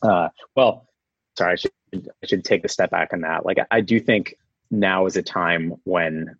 [0.00, 0.86] Uh, well,
[1.36, 1.72] sorry, I should,
[2.22, 3.44] I should take a step back on that.
[3.44, 4.36] Like, I do think
[4.70, 6.36] now is a time when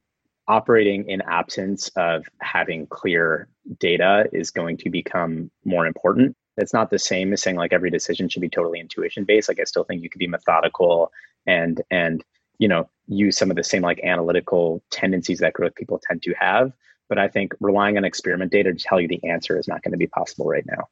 [0.50, 3.46] operating in absence of having clear
[3.78, 6.36] data is going to become more important.
[6.56, 9.48] It's not the same as saying like every decision should be totally intuition based.
[9.48, 11.12] Like I still think you could be methodical
[11.46, 12.24] and and
[12.58, 16.34] you know use some of the same like analytical tendencies that growth people tend to
[16.34, 16.72] have.
[17.08, 19.92] But I think relying on experiment data to tell you the answer is not going
[19.92, 20.88] to be possible right now.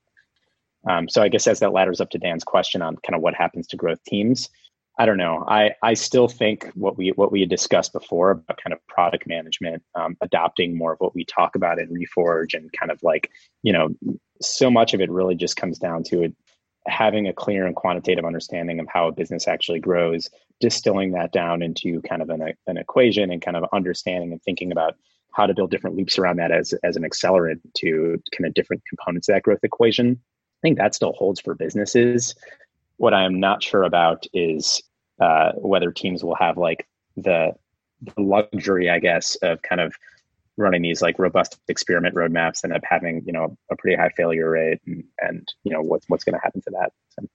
[0.89, 3.35] Um, so I guess as that ladders up to Dan's question on kind of what
[3.35, 4.49] happens to growth teams,
[4.99, 5.45] I don't know.
[5.47, 9.29] I, I still think what we what we had discussed before about kind of product
[9.29, 13.31] management, um, adopting more of what we talk about in Reforge, and kind of like
[13.63, 13.95] you know,
[14.41, 16.35] so much of it really just comes down to it
[16.89, 20.29] having a clear and quantitative understanding of how a business actually grows,
[20.61, 24.73] distilling that down into kind of an, an equation and kind of understanding and thinking
[24.73, 24.97] about
[25.35, 28.83] how to build different loops around that as as an accelerant to kind of different
[28.89, 30.19] components of that growth equation.
[30.21, 32.35] I think that still holds for businesses.
[32.99, 34.83] What I am not sure about is
[35.21, 37.53] uh, whether teams will have like the,
[38.03, 39.95] the luxury, I guess, of kind of
[40.57, 44.51] running these like robust experiment roadmaps and up having you know a pretty high failure
[44.51, 46.93] rate and, and you know what's what's going to happen to that.
[47.11, 47.27] So.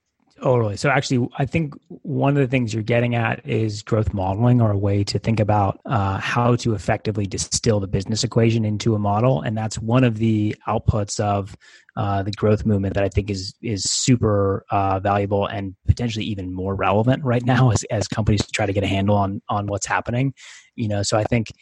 [0.42, 0.76] Totally.
[0.76, 4.72] So actually, I think one of the things you're getting at is growth modeling or
[4.72, 8.98] a way to think about uh, how to effectively distill the business equation into a
[8.98, 11.56] model, and that's one of the outputs of
[11.96, 16.52] uh, the growth movement that I think is is super uh, valuable and potentially even
[16.52, 19.86] more relevant right now as as companies try to get a handle on on what's
[19.86, 20.34] happening.
[20.74, 21.52] You know, so I think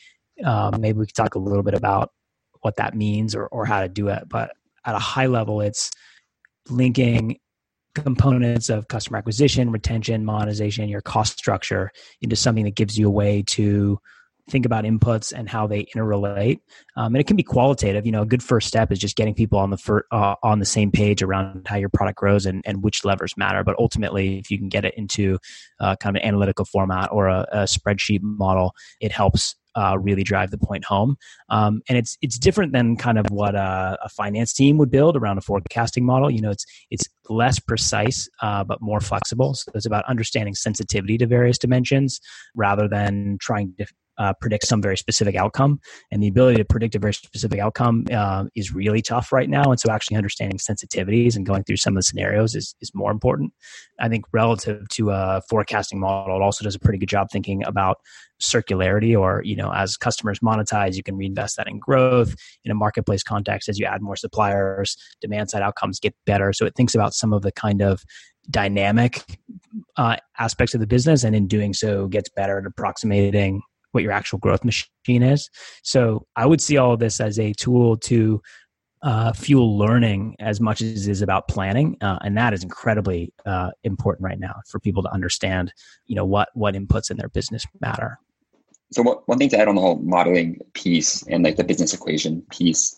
[0.45, 2.11] um, maybe we could talk a little bit about
[2.63, 4.53] what that means or or how to do it, but
[4.87, 5.91] at a high level, it's
[6.71, 7.39] linking
[7.95, 13.11] components of customer acquisition, retention, monetization, your cost structure into something that gives you a
[13.11, 13.99] way to
[14.51, 16.61] think about inputs and how they interrelate.
[16.97, 18.05] Um, and it can be qualitative.
[18.05, 20.59] You know, a good first step is just getting people on the fir- uh, on
[20.59, 23.63] the same page around how your product grows and, and which levers matter.
[23.63, 25.39] But ultimately, if you can get it into
[25.81, 30.23] uh, kind of an analytical format or a, a spreadsheet model, it helps uh, really
[30.23, 31.17] drive the point home.
[31.49, 35.17] Um, and it's it's different than kind of what a, a, finance team would build
[35.17, 36.31] around a forecasting model.
[36.31, 39.55] You know, it's it's less precise uh, but more flexible.
[39.55, 42.21] So it's about understanding sensitivity to various dimensions
[42.55, 43.87] rather than trying to
[44.19, 45.81] uh, predict some very specific outcome.
[46.11, 49.71] And the ability to predict a very specific outcome uh, is really tough right now.
[49.71, 53.11] And so actually understanding sensitivities and going through some of the scenarios is, is more
[53.11, 53.53] important.
[53.99, 57.65] I think relative to a forecasting model, it also does a pretty good job thinking
[57.65, 57.99] about
[58.41, 62.35] circularity or, you know, as customers monetize, you can reinvest that in growth
[62.65, 63.69] in a marketplace context.
[63.69, 66.53] As you add more suppliers, demand side outcomes get better.
[66.53, 68.03] So it thinks about some of the kind of
[68.51, 69.23] dynamic
[69.97, 73.63] uh, aspects of the business and in doing so gets better at approximating
[73.93, 75.49] what your actual growth machine is.
[75.83, 78.43] So I would see all of this as a tool to
[79.03, 83.33] uh, fuel learning as much as it is about planning, uh, and that is incredibly
[83.45, 85.73] uh, important right now for people to understand.
[86.07, 88.19] You know what what inputs in their business matter.
[88.93, 91.95] So what, one thing to add on the whole modeling piece and like the business
[91.95, 92.95] equation piece,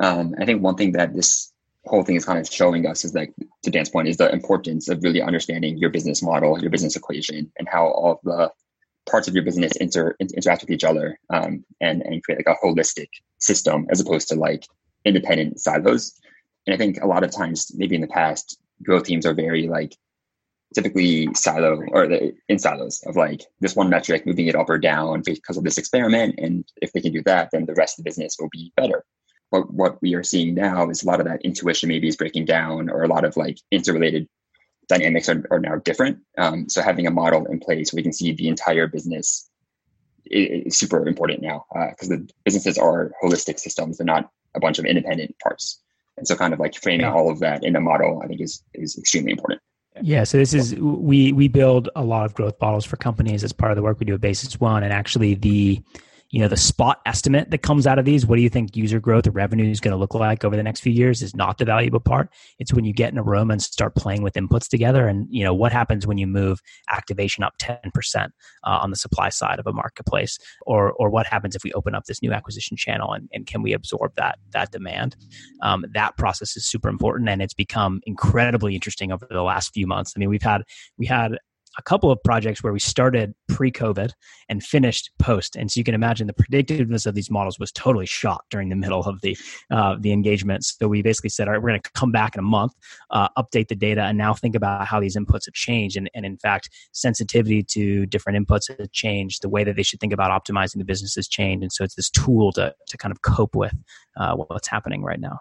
[0.00, 1.52] um, I think one thing that this
[1.86, 3.32] whole thing is kind of showing us is like
[3.62, 7.50] to Dan's point is the importance of really understanding your business model, your business equation,
[7.58, 8.50] and how all the
[9.08, 12.66] parts of your business inter, interact with each other um, and, and create like a
[12.66, 14.66] holistic system as opposed to like
[15.04, 16.12] independent silos.
[16.66, 19.68] And I think a lot of times, maybe in the past, growth teams are very
[19.68, 19.94] like
[20.74, 24.78] typically silo or the, in silos of like this one metric, moving it up or
[24.78, 26.34] down because of this experiment.
[26.38, 29.04] And if they can do that, then the rest of the business will be better.
[29.50, 32.44] But what we are seeing now is a lot of that intuition maybe is breaking
[32.44, 34.28] down or a lot of like interrelated
[34.88, 36.18] dynamics are, are now different.
[36.36, 39.48] Um, so having a model in place we can see the entire business
[40.26, 44.60] is, is super important now because uh, the businesses are holistic systems; they're not a
[44.60, 45.80] bunch of independent parts.
[46.16, 47.12] And so, kind of like framing yeah.
[47.12, 49.60] all of that in a model, I think is is extremely important.
[50.02, 53.52] Yeah, so this is we we build a lot of growth models for companies as
[53.52, 55.80] part of the work we do at Basis One, and actually the
[56.30, 59.00] you know the spot estimate that comes out of these what do you think user
[59.00, 61.58] growth or revenue is going to look like over the next few years is not
[61.58, 62.30] the valuable part.
[62.58, 65.42] It's when you get in a room and start playing with inputs together and you
[65.42, 66.60] know what happens when you move
[66.90, 67.80] activation up 10%
[68.16, 68.28] uh,
[68.64, 72.04] on the supply side of a marketplace or or what happens if we open up
[72.04, 75.16] this new acquisition channel and, and can we absorb that that demand?
[75.62, 79.86] Um, that process is super important and it's become incredibly interesting over the last few
[79.86, 80.12] months.
[80.14, 80.62] I mean we've had
[80.98, 81.38] we had
[81.78, 84.10] a couple of projects where we started pre-COVID
[84.48, 88.04] and finished post, and so you can imagine the predictiveness of these models was totally
[88.04, 89.38] shot during the middle of the
[89.70, 90.76] uh, the engagements.
[90.78, 92.72] So we basically said, all right, we're going to come back in a month,
[93.10, 96.26] uh, update the data, and now think about how these inputs have changed, and, and
[96.26, 99.42] in fact, sensitivity to different inputs has changed.
[99.42, 101.94] The way that they should think about optimizing the business has changed, and so it's
[101.94, 103.74] this tool to to kind of cope with
[104.16, 105.40] uh, what's happening right now.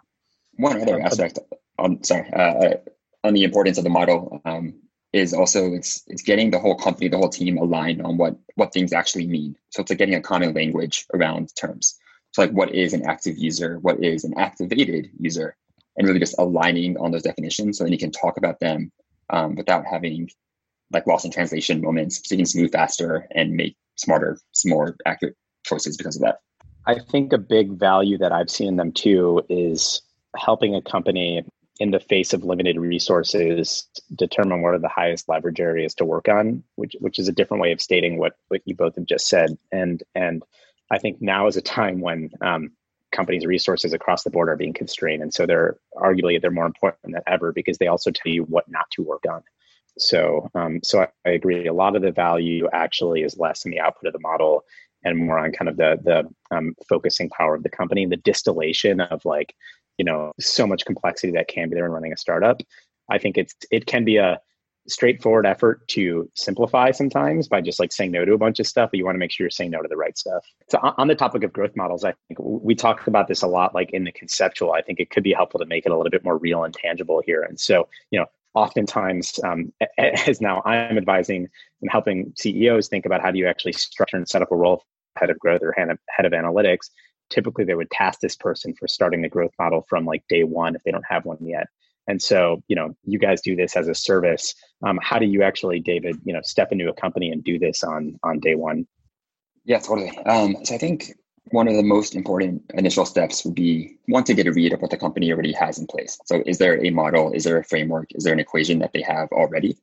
[0.57, 1.39] One other aspect
[1.79, 2.75] on sorry uh,
[3.23, 4.41] on the importance of the model.
[4.45, 4.75] Um,
[5.13, 8.73] is also it's it's getting the whole company, the whole team aligned on what what
[8.73, 9.55] things actually mean.
[9.69, 11.97] So it's like getting a common language around terms.
[12.31, 15.55] So like what is an active user, what is an activated user,
[15.95, 18.91] and really just aligning on those definitions so then you can talk about them
[19.29, 20.29] um, without having
[20.91, 22.21] like loss in translation moments.
[22.25, 26.39] So you can move faster and make smarter, more accurate choices because of that.
[26.85, 30.01] I think a big value that I've seen in them too is
[30.37, 31.43] helping a company
[31.79, 36.27] in the face of limited resources, determine what are the highest leverage areas to work
[36.27, 39.27] on, which which is a different way of stating what what you both have just
[39.27, 39.57] said.
[39.71, 40.43] And and
[40.91, 42.71] I think now is a time when um,
[43.11, 47.13] companies' resources across the board are being constrained, and so they're arguably they're more important
[47.13, 49.43] than ever because they also tell you what not to work on.
[49.99, 51.67] So um, so I, I agree.
[51.67, 54.63] A lot of the value actually is less in the output of the model
[55.03, 58.99] and more on kind of the the um, focusing power of the company, the distillation
[58.99, 59.53] of like
[59.97, 62.61] you know so much complexity that can be there in running a startup.
[63.09, 64.39] I think it's it can be a
[64.89, 68.89] straightforward effort to simplify sometimes by just like saying no to a bunch of stuff
[68.89, 70.45] but you want to make sure you're saying no to the right stuff.
[70.69, 73.75] So on the topic of growth models i think we talked about this a lot
[73.75, 74.73] like in the conceptual.
[74.73, 76.73] I think it could be helpful to make it a little bit more real and
[76.73, 77.43] tangible here.
[77.43, 81.47] And so you know oftentimes um, as now i'm advising
[81.81, 84.83] and helping ceos think about how do you actually structure and set up a role
[85.15, 86.89] head of growth or head of, head of analytics
[87.29, 90.75] typically they would task this person for starting the growth model from like day one
[90.75, 91.67] if they don't have one yet
[92.07, 94.53] and so you know you guys do this as a service
[94.85, 97.83] um, how do you actually david you know step into a company and do this
[97.83, 98.87] on on day one
[99.65, 101.13] yeah totally um, so i think
[101.51, 104.81] one of the most important initial steps would be one to get a read of
[104.81, 106.17] what the company already has in place.
[106.25, 107.31] So, is there a model?
[107.31, 108.09] Is there a framework?
[108.11, 109.77] Is there an equation that they have already?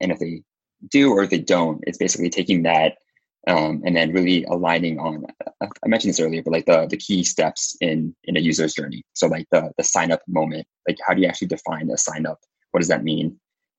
[0.00, 0.42] And if they
[0.90, 2.98] do or if they don't, it's basically taking that
[3.46, 5.26] um, and then really aligning on.
[5.60, 9.04] I mentioned this earlier, but like the the key steps in in a user's journey.
[9.14, 10.66] So, like the the sign up moment.
[10.86, 12.40] Like, how do you actually define a sign up?
[12.72, 13.38] What does that mean?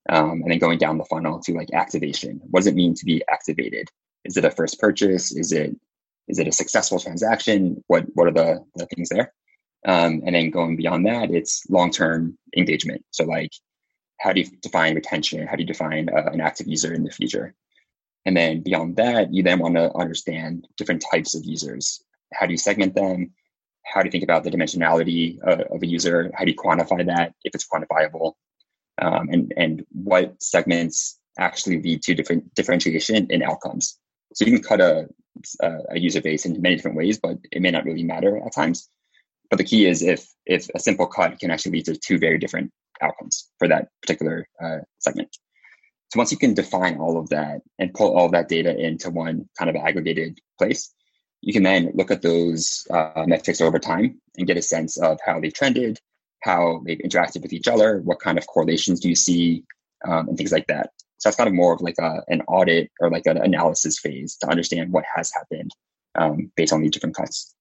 [0.10, 2.41] Um, and then going down the funnel to like activation.
[2.49, 3.89] What does it mean to be activated?
[4.26, 5.32] Is it a first purchase?
[5.36, 5.76] Is it
[6.28, 7.84] is it a successful transaction?
[7.88, 9.34] What what are the, the things there?
[9.86, 13.03] Um, and then going beyond that, it's long term engagement.
[13.12, 13.51] So like,
[14.20, 15.47] how do you define retention?
[15.47, 17.53] How do you define uh, an active user in the future?
[18.26, 22.03] And then beyond that, you then want to understand different types of users.
[22.34, 23.32] How do you segment them?
[23.86, 26.32] How do you think about the dimensionality uh, of a user?
[26.36, 28.34] How do you quantify that if it's quantifiable?
[29.01, 33.97] Um, and and what segments actually lead to different differentiation in outcomes?
[34.34, 35.07] So you can cut a,
[35.61, 38.89] a user base in many different ways, but it may not really matter at times.
[39.49, 42.38] But the key is if if a simple cut can actually lead to two very
[42.38, 45.36] different outcomes for that particular uh, segment.
[46.10, 49.47] So once you can define all of that and pull all that data into one
[49.57, 50.91] kind of aggregated place,
[51.41, 55.20] you can then look at those uh, metrics over time and get a sense of
[55.26, 55.99] how they trended,
[56.43, 59.64] how they've interacted with each other, what kind of correlations do you see,
[60.05, 60.89] um, and things like that.
[61.20, 64.38] So that's kind of more of like a, an audit or like an analysis phase
[64.38, 65.72] to understand what has happened
[66.16, 67.53] um, based on these different cuts.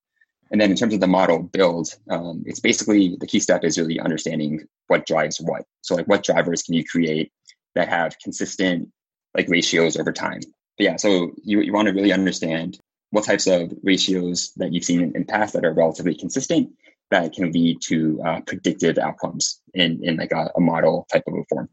[0.50, 3.78] And then in terms of the model build, um, it's basically the key step is
[3.78, 5.64] really understanding what drives what.
[5.82, 7.30] So like what drivers can you create
[7.74, 8.88] that have consistent
[9.34, 10.40] like ratios over time.
[10.76, 12.78] But yeah, so you, you want to really understand
[13.10, 16.70] what types of ratios that you've seen in, in past that are relatively consistent
[17.10, 21.34] that can lead to uh, predictive outcomes in, in like a, a model type of
[21.34, 21.68] a form.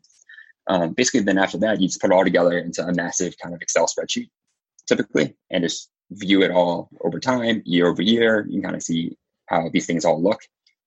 [0.67, 3.53] Um, basically, then after that, you just put it all together into a massive kind
[3.53, 4.29] of Excel spreadsheet,
[4.87, 8.45] typically, and just view it all over time, year over year.
[8.47, 9.17] You can kind of see
[9.47, 10.41] how these things all look.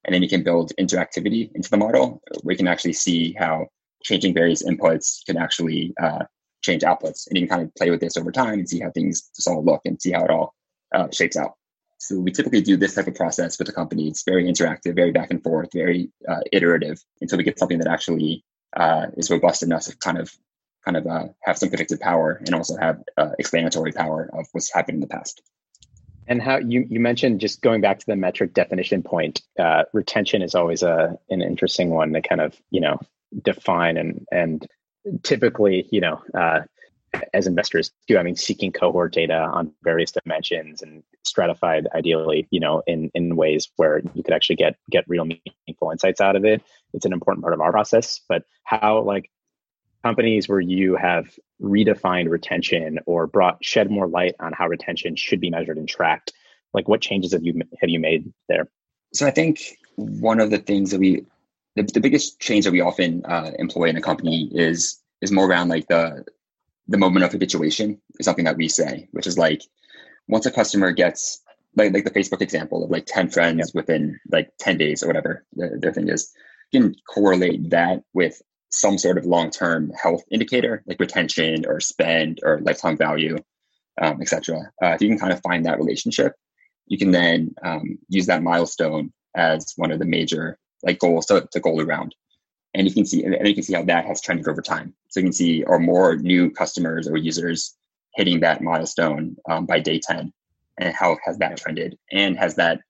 [0.04, 3.66] And then you can build interactivity into the model where you can actually see how
[4.02, 6.24] changing various inputs can actually uh,
[6.62, 7.26] change outputs.
[7.28, 9.48] And you can kind of play with this over time and see how things just
[9.48, 10.54] all look and see how it all
[10.94, 11.54] uh, shakes out.
[11.98, 14.08] So we typically do this type of process with the company.
[14.08, 17.88] It's very interactive, very back and forth, very uh, iterative until we get something that
[17.88, 18.44] actually
[18.76, 20.32] uh, is robust enough to kind of
[20.84, 24.72] kind of uh, have some predictive power and also have uh, explanatory power of what's
[24.72, 25.42] happened in the past.
[26.28, 30.42] And how you, you mentioned just going back to the metric definition point, uh, retention
[30.42, 33.00] is always a an interesting one to kind of you know
[33.42, 34.66] define and and
[35.22, 36.60] typically you know uh,
[37.32, 42.60] as investors do i mean seeking cohort data on various dimensions and stratified ideally you
[42.60, 46.44] know in in ways where you could actually get get real meaningful insights out of
[46.44, 46.62] it.
[46.94, 49.30] It's an important part of our process but how like
[50.02, 55.40] companies where you have redefined retention or brought shed more light on how retention should
[55.40, 56.32] be measured and tracked
[56.72, 58.68] like what changes have you have you made there?
[59.14, 59.60] So i think
[59.96, 61.24] one of the things that we
[61.78, 65.46] the, the biggest change that we often uh, employ in a company is is more
[65.46, 66.24] around like the
[66.88, 69.62] the moment of habituation is something that we say, which is like
[70.26, 71.40] once a customer gets
[71.76, 73.74] like like the Facebook example of like 10 friends yep.
[73.74, 76.32] within like 10 days or whatever the, their thing is,
[76.72, 82.40] you can correlate that with some sort of long-term health indicator like retention or spend
[82.42, 83.38] or lifetime value,
[84.00, 84.70] um, etc.
[84.82, 86.32] Uh, if you can kind of find that relationship,
[86.86, 91.48] you can then um, use that milestone as one of the major like goals to,
[91.52, 92.14] to goal around
[92.74, 94.94] and you can see and you can see how that has trended over time.
[95.08, 97.76] So you can see are more new customers or users
[98.14, 100.32] hitting that milestone um, by day ten,
[100.78, 102.80] and how has that trended, and has that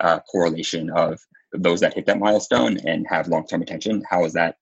[0.00, 1.20] uh, correlation of
[1.52, 4.02] those that hit that milestone and have long term retention?
[4.08, 4.56] How is that?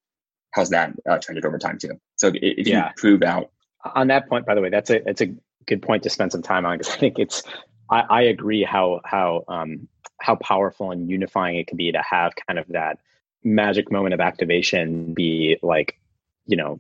[0.53, 1.99] How's that uh, trended over time too?
[2.17, 2.93] So if, you yeah.
[2.97, 3.51] prove out
[3.95, 5.35] on that point, by the way, that's a that's a
[5.67, 7.43] good point to spend some time on because I think it's
[7.91, 9.89] I, I agree how how um,
[10.21, 12.99] how powerful and unifying it can be to have kind of that
[13.45, 15.99] magic moment of activation be like
[16.47, 16.79] you know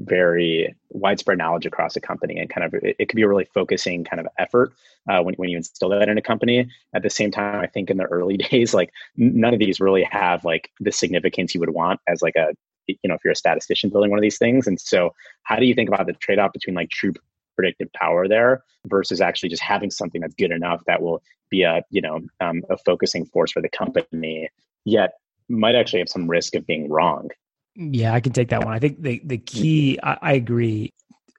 [0.00, 3.46] very widespread knowledge across a company and kind of it, it could be a really
[3.54, 4.72] focusing kind of effort
[5.08, 6.68] uh, when, when you instill that in a company.
[6.94, 10.04] At the same time i think in the early days like none of these really
[10.04, 12.54] have like the significance you would want as like a
[12.86, 14.66] you know if you're a statistician building one of these things.
[14.66, 17.12] And so how do you think about the trade-off between like true
[17.54, 21.82] predictive power there versus actually just having something that's good enough that will be a
[21.90, 24.48] you know um, a focusing force for the company
[24.84, 25.14] yet
[25.48, 27.28] might actually have some risk of being wrong.
[27.76, 28.72] Yeah, I can take that one.
[28.72, 29.98] I think the the key.
[30.02, 30.92] I, I agree.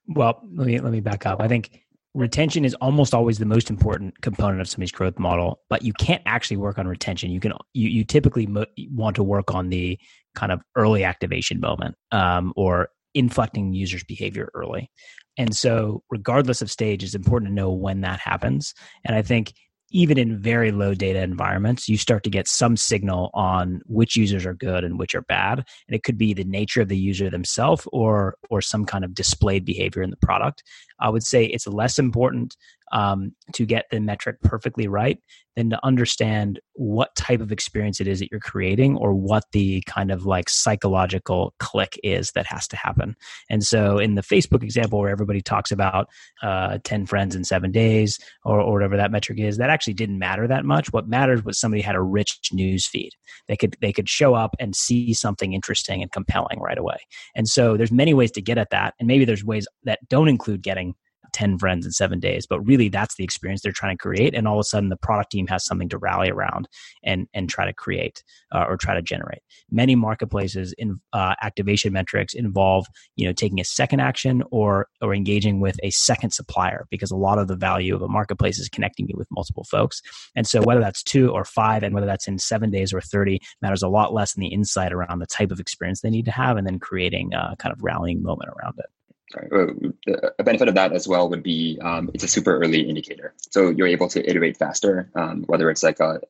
[0.07, 1.41] Well, let me let me back up.
[1.41, 1.81] I think
[2.15, 6.21] retention is almost always the most important component of somebody's growth model but you can't
[6.25, 9.99] actually work on retention you can you, you typically mo- want to work on the
[10.33, 14.91] kind of early activation moment um, or inflecting users behavior early
[15.37, 18.73] and so regardless of stage it's important to know when that happens
[19.05, 19.53] and i think
[19.91, 24.45] even in very low data environments, you start to get some signal on which users
[24.45, 25.59] are good and which are bad.
[25.87, 29.13] And it could be the nature of the user themselves or or some kind of
[29.13, 30.63] displayed behavior in the product.
[30.99, 32.57] I would say it's less important
[32.91, 35.19] um, to get the metric perfectly right
[35.55, 39.81] than to understand what type of experience it is that you're creating or what the
[39.85, 43.15] kind of like psychological click is that has to happen.
[43.49, 46.07] And so, in the Facebook example where everybody talks about
[46.43, 50.19] uh, 10 friends in seven days or, or whatever that metric is, that actually didn't
[50.19, 50.91] matter that much.
[50.91, 53.11] What mattered was somebody had a rich news feed.
[53.47, 56.97] They could they could show up and see something interesting and compelling right away.
[57.35, 60.27] And so, there's many ways to get at that, and maybe there's ways that don't
[60.27, 60.95] include getting
[61.35, 64.47] 10 friends in seven days but really that's the experience they're trying to create and
[64.47, 66.67] all of a sudden the product team has something to rally around
[67.03, 68.23] and and try to create
[68.53, 69.41] uh, or try to generate.
[69.69, 75.13] Many marketplaces in uh, activation metrics involve you know taking a second action or or
[75.13, 78.69] engaging with a second supplier because a lot of the value of a marketplace is
[78.69, 80.01] connecting you with multiple folks.
[80.35, 83.39] And so whether that's two or five and whether that's in seven days or 30
[83.61, 86.31] matters a lot less than the insight around the type of experience they need to
[86.31, 88.85] have and then creating a kind of rallying moment around it.
[88.85, 88.94] uh,
[89.33, 93.33] a benefit of that as well would be um, it's a super early indicator.
[93.51, 96.21] So you're able to iterate faster, um, whether it's like a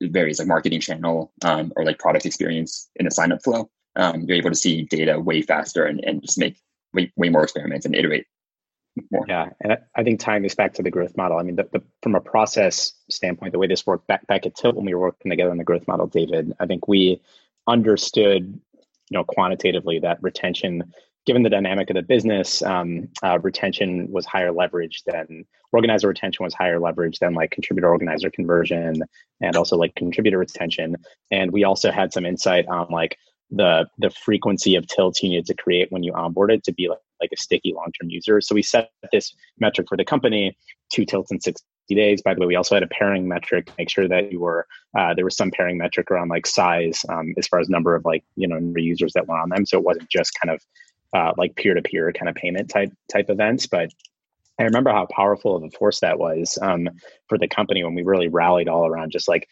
[0.00, 3.70] it like marketing channel um, or like product experience in a sign up flow.
[3.96, 6.56] Um, you're able to see data way faster and, and just make
[6.92, 8.26] way, way more experiments and iterate
[9.10, 9.24] more.
[9.28, 11.82] Yeah, and I think tying this back to the growth model, I mean, the, the,
[12.02, 15.00] from a process standpoint, the way this worked back back at Tilt when we were
[15.00, 17.20] working together on the growth model, David, I think we
[17.66, 20.92] understood, you know, quantitatively that retention
[21.30, 26.42] given the dynamic of the business, um, uh, retention was higher leverage than organizer retention
[26.42, 29.00] was higher leverage than like contributor organizer conversion
[29.40, 30.96] and also like contributor retention.
[31.30, 33.16] And we also had some insight on like
[33.48, 36.98] the the frequency of tilts you needed to create when you onboarded to be like,
[37.20, 38.40] like a sticky long-term user.
[38.40, 40.56] So we set this metric for the company,
[40.92, 42.22] two tilts in 60 days.
[42.22, 44.66] By the way, we also had a pairing metric, make sure that you were
[44.98, 48.04] uh, there was some pairing metric around like size um, as far as number of
[48.04, 49.64] like you know users that were on them.
[49.64, 50.60] So it wasn't just kind of
[51.12, 53.66] uh, like peer to peer kind of payment type type events.
[53.66, 53.90] But
[54.58, 56.88] I remember how powerful of a force that was um,
[57.28, 59.48] for the company when we really rallied all around just like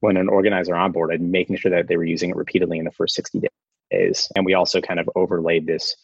[0.00, 3.14] when an organizer onboarded, making sure that they were using it repeatedly in the first
[3.14, 3.42] 60
[3.90, 4.28] days.
[4.34, 5.96] And we also kind of overlaid this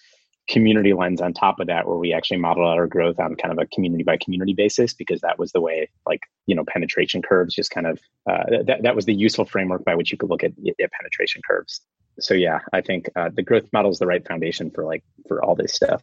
[0.49, 3.53] community lens on top of that where we actually modeled out our growth on kind
[3.53, 7.23] of a community by community basis because that was the way like you know penetration
[7.23, 7.99] curves just kind of
[8.29, 10.51] uh, that, that was the useful framework by which you could look at,
[10.81, 11.81] at penetration curves
[12.19, 15.43] so yeah, I think uh, the growth model is the right foundation for like for
[15.43, 16.03] all this stuff.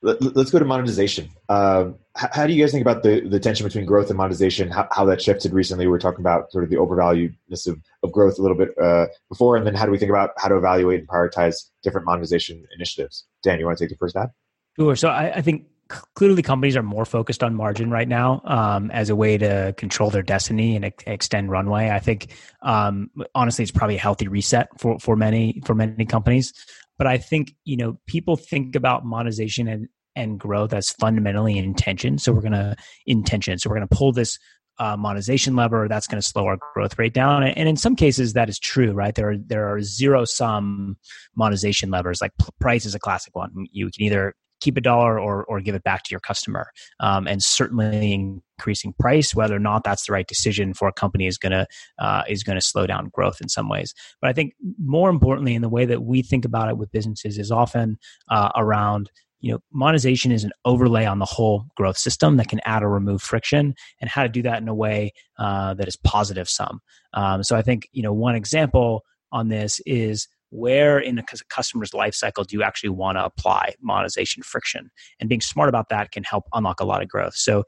[0.00, 1.28] Let, us go to monetization.
[1.48, 4.70] Uh, how, do you guys think about the, the tension between growth and monetization?
[4.70, 5.86] How, how that shifted recently?
[5.86, 9.06] We were talking about sort of the overvaluedness of, of growth a little bit uh,
[9.28, 12.64] before, and then how do we think about how to evaluate and prioritize different monetization
[12.76, 13.24] initiatives?
[13.42, 14.30] Dan, you want to take the first stab?
[14.78, 14.94] Sure.
[14.94, 19.10] So I, I think clearly companies are more focused on margin right now um, as
[19.10, 21.90] a way to control their destiny and ex- extend runway.
[21.90, 26.52] I think um, honestly, it's probably a healthy reset for for many for many companies.
[26.98, 32.18] But I think you know people think about monetization and and growth as fundamentally intention.
[32.18, 32.76] So we're gonna
[33.06, 33.58] intention.
[33.58, 34.38] So we're gonna pull this
[34.80, 38.34] uh, monetization lever that's going to slow our growth rate down and in some cases
[38.34, 40.96] that is true right there are there are zero sum
[41.34, 42.30] monetization levers like
[42.60, 45.82] price is a classic one you can either keep a dollar or, or give it
[45.82, 46.70] back to your customer.
[47.00, 51.26] Um, and certainly increasing price, whether or not that's the right decision for a company
[51.26, 51.66] is going to
[51.98, 53.94] uh, is going to slow down growth in some ways.
[54.20, 57.38] But I think more importantly, in the way that we think about it with businesses
[57.38, 57.98] is often
[58.30, 62.60] uh, around you know monetization is an overlay on the whole growth system that can
[62.64, 65.96] add or remove friction and how to do that in a way uh, that is
[65.96, 66.80] positive sum
[67.14, 71.94] um, so i think you know one example on this is where in a customer's
[71.94, 74.90] life cycle do you actually want to apply monetization friction?
[75.20, 77.34] And being smart about that can help unlock a lot of growth.
[77.36, 77.64] So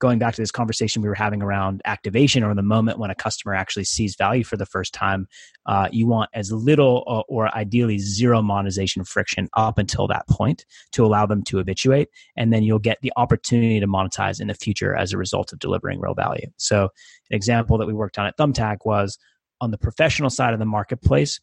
[0.00, 3.14] going back to this conversation we were having around activation or the moment when a
[3.14, 5.26] customer actually sees value for the first time
[5.66, 10.66] uh, you want as little or, or, ideally zero monetization friction up until that point
[10.92, 14.54] to allow them to habituate and then you'll get the opportunity to monetize in the
[14.54, 16.46] future as a result of delivering real value.
[16.56, 16.84] So
[17.30, 19.18] an example that we worked on at thumbtack was
[19.60, 21.40] on the professional side of the marketplace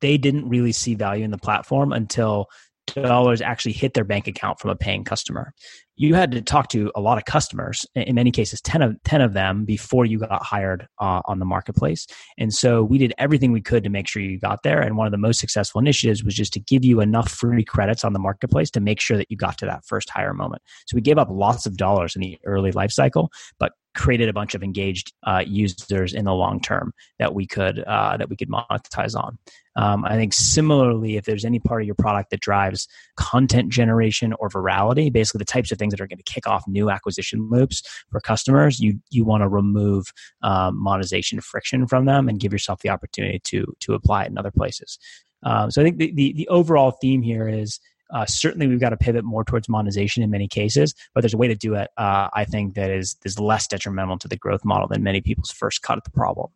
[0.00, 2.48] they didn't really see value in the platform until
[2.94, 5.52] dollars actually hit their bank account from a paying customer.
[5.96, 9.20] You had to talk to a lot of customers, in many cases, 10 of, 10
[9.20, 12.06] of them before you got hired uh, on the marketplace.
[12.38, 14.80] And so we did everything we could to make sure you got there.
[14.80, 18.04] And one of the most successful initiatives was just to give you enough free credits
[18.04, 20.62] on the marketplace to make sure that you got to that first hire moment.
[20.86, 24.32] So we gave up lots of dollars in the early life cycle, but created a
[24.32, 28.36] bunch of engaged uh, users in the long term that we could uh, that we
[28.36, 29.36] could monetize on.
[29.76, 34.32] Um, I think similarly, if there's any part of your product that drives content generation
[34.40, 37.48] or virality, basically the types of things that are going to kick off new acquisition
[37.50, 40.06] loops for customers, you you want to remove
[40.42, 44.38] um, monetization friction from them and give yourself the opportunity to to apply it in
[44.38, 44.98] other places.
[45.42, 47.80] Um, so I think the, the, the overall theme here is
[48.12, 51.38] uh, certainly we've got to pivot more towards monetization in many cases, but there's a
[51.38, 51.90] way to do it.
[51.96, 55.50] Uh, I think that is is less detrimental to the growth model than many people's
[55.50, 56.50] first cut at the problem.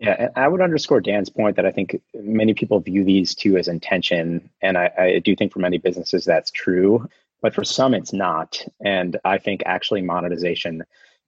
[0.00, 3.66] Yeah, I would underscore Dan's point that I think many people view these two as
[3.66, 7.08] intention, and I, I do think for many businesses that's true,
[7.42, 8.64] but for some it's not.
[8.84, 10.84] And I think actually monetization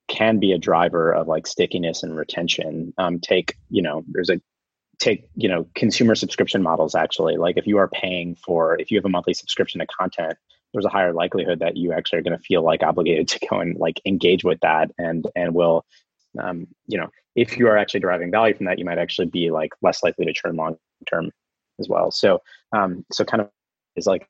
[0.07, 2.93] can be a driver of like stickiness and retention.
[2.99, 4.41] Um, take you know, there's a
[5.01, 7.37] take you know consumer subscription models actually.
[7.37, 10.35] Like if you are paying for if you have a monthly subscription to content
[10.73, 13.59] there's a higher likelihood that you actually are going to feel like obligated to go
[13.59, 15.85] and like engage with that and and will
[16.39, 19.51] um, you know if you are actually deriving value from that you might actually be
[19.51, 20.77] like less likely to churn long
[21.09, 21.31] term
[21.79, 22.11] as well.
[22.11, 22.41] So
[22.73, 23.51] um so kind of
[23.97, 24.29] is like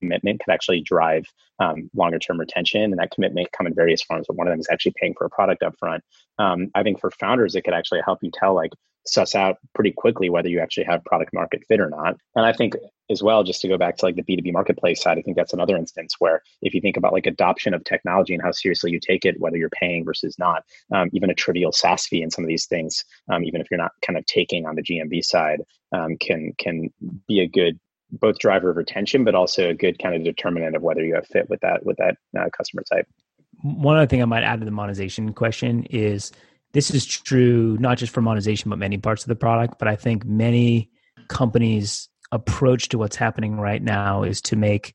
[0.00, 1.24] commitment could actually drive
[1.60, 4.52] um, longer term retention and that commitment can come in various forms but one of
[4.52, 6.02] them is actually paying for a product up front
[6.38, 8.72] um, i think for founders it could actually help you tell like
[9.06, 12.16] suss out pretty quickly whether you actually have product market fit or not.
[12.36, 12.74] And I think
[13.10, 15.52] as well, just to go back to like the B2B marketplace side, I think that's
[15.52, 19.00] another instance where if you think about like adoption of technology and how seriously you
[19.00, 22.44] take it, whether you're paying versus not, um, even a trivial SaaS fee and some
[22.44, 25.62] of these things, um, even if you're not kind of taking on the GMV side,
[25.92, 26.92] um, can can
[27.28, 27.78] be a good
[28.12, 31.26] both driver of retention, but also a good kind of determinant of whether you have
[31.26, 33.06] fit with that with that uh, customer type.
[33.62, 36.32] One other thing I might add to the monetization question is
[36.72, 39.78] this is true not just for monetization, but many parts of the product.
[39.78, 40.90] But I think many
[41.28, 44.94] companies' approach to what's happening right now is to make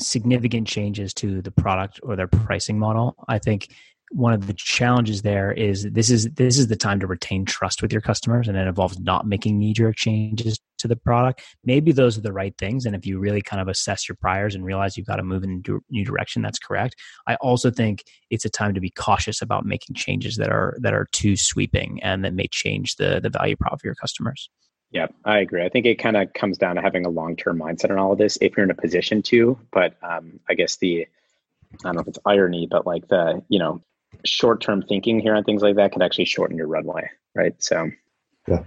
[0.00, 3.14] significant changes to the product or their pricing model.
[3.28, 3.68] I think
[4.14, 7.82] one of the challenges there is this is this is the time to retain trust
[7.82, 11.90] with your customers and it involves not making knee jerk changes to the product maybe
[11.90, 14.64] those are the right things and if you really kind of assess your priors and
[14.64, 16.94] realize you've got to move in a new direction that's correct
[17.26, 20.94] i also think it's a time to be cautious about making changes that are that
[20.94, 24.48] are too sweeping and that may change the the value prop for your customers
[24.90, 25.64] yeah, I agree.
[25.64, 28.12] I think it kind of comes down to having a long term mindset on all
[28.12, 29.58] of this if you're in a position to.
[29.72, 31.08] But um, I guess the, I
[31.82, 33.82] don't know if it's irony, but like the, you know,
[34.24, 37.54] short term thinking here on things like that can actually shorten your runway, right?
[37.62, 37.90] So,
[38.48, 38.64] yeah.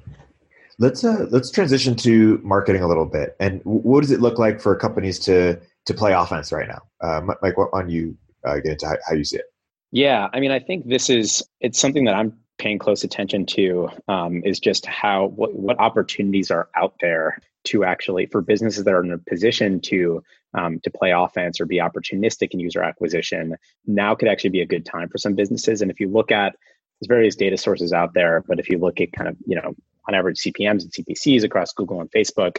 [0.79, 3.35] Let's uh, let's transition to marketing a little bit.
[3.39, 6.81] And what does it look like for companies to to play offense right now?
[7.01, 9.45] Uh, Mike, what on you uh, get into how, how you see it?
[9.91, 13.89] Yeah, I mean, I think this is it's something that I'm paying close attention to
[14.07, 18.93] um, is just how what, what opportunities are out there to actually for businesses that
[18.93, 23.55] are in a position to um, to play offense or be opportunistic in user acquisition
[23.85, 25.81] now could actually be a good time for some businesses.
[25.81, 26.55] And if you look at
[26.99, 29.75] there's various data sources out there but if you look at kind of you know
[30.07, 32.57] on average cpms and cpcs across google and facebook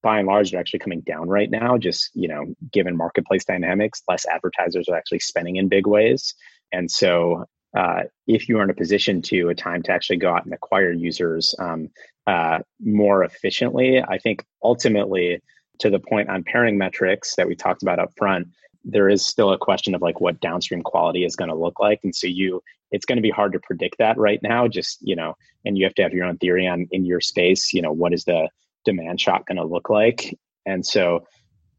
[0.00, 4.02] by and large they're actually coming down right now just you know given marketplace dynamics
[4.08, 6.34] less advertisers are actually spending in big ways.
[6.72, 7.46] And so
[7.76, 10.52] uh, if you are in a position to a time to actually go out and
[10.52, 11.88] acquire users um,
[12.26, 15.40] uh, more efficiently, I think ultimately
[15.78, 18.48] to the point on pairing metrics that we talked about up front,
[18.84, 22.00] there is still a question of like what downstream quality is going to look like,
[22.02, 24.66] and so you it's going to be hard to predict that right now.
[24.66, 27.72] Just you know, and you have to have your own theory on in your space.
[27.72, 28.48] You know, what is the
[28.84, 31.26] demand shot going to look like, and so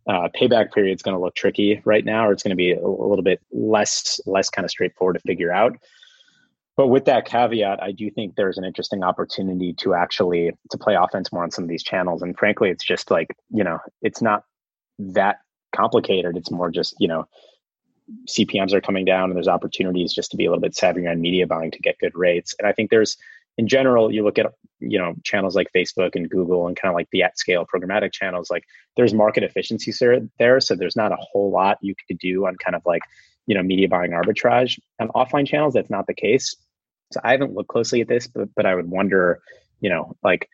[0.07, 2.71] uh, payback period is going to look tricky right now, or it's going to be
[2.71, 5.77] a, a little bit less less kind of straightforward to figure out.
[6.77, 10.95] But with that caveat, I do think there's an interesting opportunity to actually to play
[10.95, 12.21] offense more on some of these channels.
[12.21, 14.43] And frankly, it's just like you know, it's not
[14.99, 15.37] that
[15.75, 16.37] complicated.
[16.37, 17.27] It's more just you know,
[18.27, 21.21] CPMS are coming down, and there's opportunities just to be a little bit savvier on
[21.21, 22.55] media buying to get good rates.
[22.57, 23.17] And I think there's
[23.57, 26.95] in general, you look at you know channels like Facebook and Google and kind of
[26.95, 28.49] like the at scale programmatic channels.
[28.49, 28.63] Like
[28.95, 32.55] there's market efficiencies there, there, so there's not a whole lot you could do on
[32.55, 33.01] kind of like
[33.47, 35.73] you know media buying arbitrage on offline channels.
[35.73, 36.55] That's not the case.
[37.11, 39.41] So I haven't looked closely at this, but but I would wonder,
[39.79, 40.49] you know, like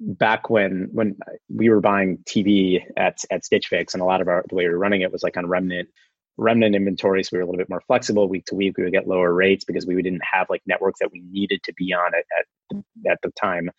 [0.00, 1.16] back when when
[1.48, 4.64] we were buying TV at at Stitch Fix, and a lot of our the way
[4.64, 5.88] we were running it was like on remnant
[6.36, 8.76] remnant inventory, so we were a little bit more flexible week to week.
[8.78, 11.74] We would get lower rates because we didn't have like networks that we needed to
[11.74, 12.24] be on at
[12.72, 13.70] at, at the time.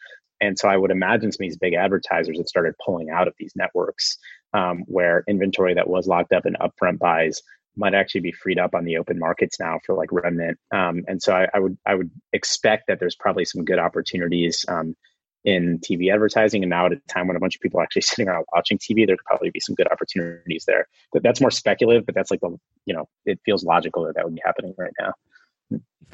[0.41, 3.36] And so I would imagine some of these big advertisers have started pulling out of
[3.38, 4.18] these networks
[4.54, 7.41] um, where inventory that was locked up in upfront buys
[7.78, 10.58] might actually be freed up on the open markets now for like remnant.
[10.74, 14.66] Um, and so I, I, would I would expect that there's probably some good opportunities
[14.68, 14.95] um,
[15.44, 16.64] in TV advertising.
[16.64, 18.78] And now at a time when a bunch of people are actually sitting around watching
[18.78, 20.88] TV, there could probably be some good opportunities there.
[21.12, 24.26] But that's more speculative, but that's like the, you know, it feels logical that that
[24.26, 25.14] would be happening right now.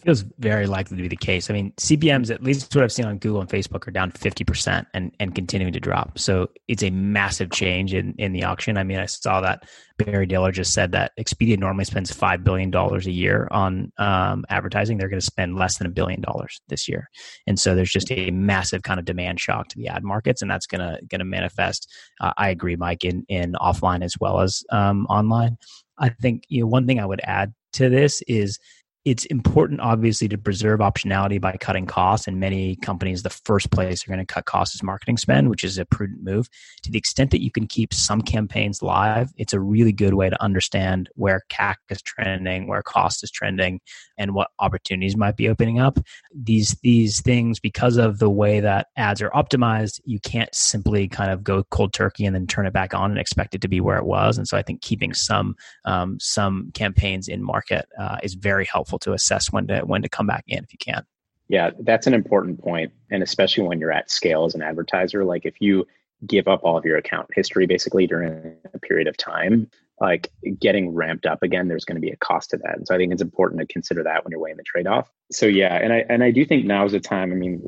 [0.04, 1.50] Feels very likely to be the case.
[1.50, 4.86] I mean, CPMs, at least what I've seen on Google and Facebook, are down 50%
[4.94, 6.20] and, and continuing to drop.
[6.20, 8.78] So it's a massive change in, in the auction.
[8.78, 12.74] I mean, I saw that Barry Diller just said that Expedia normally spends $5 billion
[12.74, 14.98] a year on um, advertising.
[14.98, 17.10] They're going to spend less than a billion dollars this year.
[17.48, 20.42] And so there's just a massive kind of demand shock to the ad markets.
[20.42, 21.92] And that's going to, going to manifest,
[22.22, 25.58] uh, I agree, Mike, in, in offline as well as um, online.
[25.98, 28.60] I think, you know, one thing I would add to this is
[29.08, 34.04] it's important obviously to preserve optionality by cutting costs and many companies the first place
[34.04, 36.50] they're going to cut costs is marketing spend which is a prudent move.
[36.84, 40.30] To the extent that you can keep some campaigns live it's a really good way
[40.30, 43.80] to understand where cac is trending where cost is trending
[44.18, 46.00] and what opportunities might be opening up.
[46.36, 51.32] These these things because of the way that ads are optimized you can't simply kind
[51.32, 53.80] of go cold turkey and then turn it back on and expect it to be
[53.80, 54.38] where it was.
[54.38, 55.56] And so i think keeping some
[55.86, 60.02] um, some campaigns in market uh, is very helpful helpful to assess when to when
[60.02, 61.06] to come back in if you can.
[61.50, 65.24] Yeah, that's an important point, and especially when you're at scale as an advertiser.
[65.24, 65.86] Like if you
[66.26, 69.70] give up all of your account history basically during a period of time,
[70.02, 72.76] like getting ramped up again, there's going to be a cost to that.
[72.76, 75.10] And so I think it's important to consider that when you're weighing the trade off.
[75.32, 77.32] So yeah, and I and I do think now is the time.
[77.32, 77.62] I mean,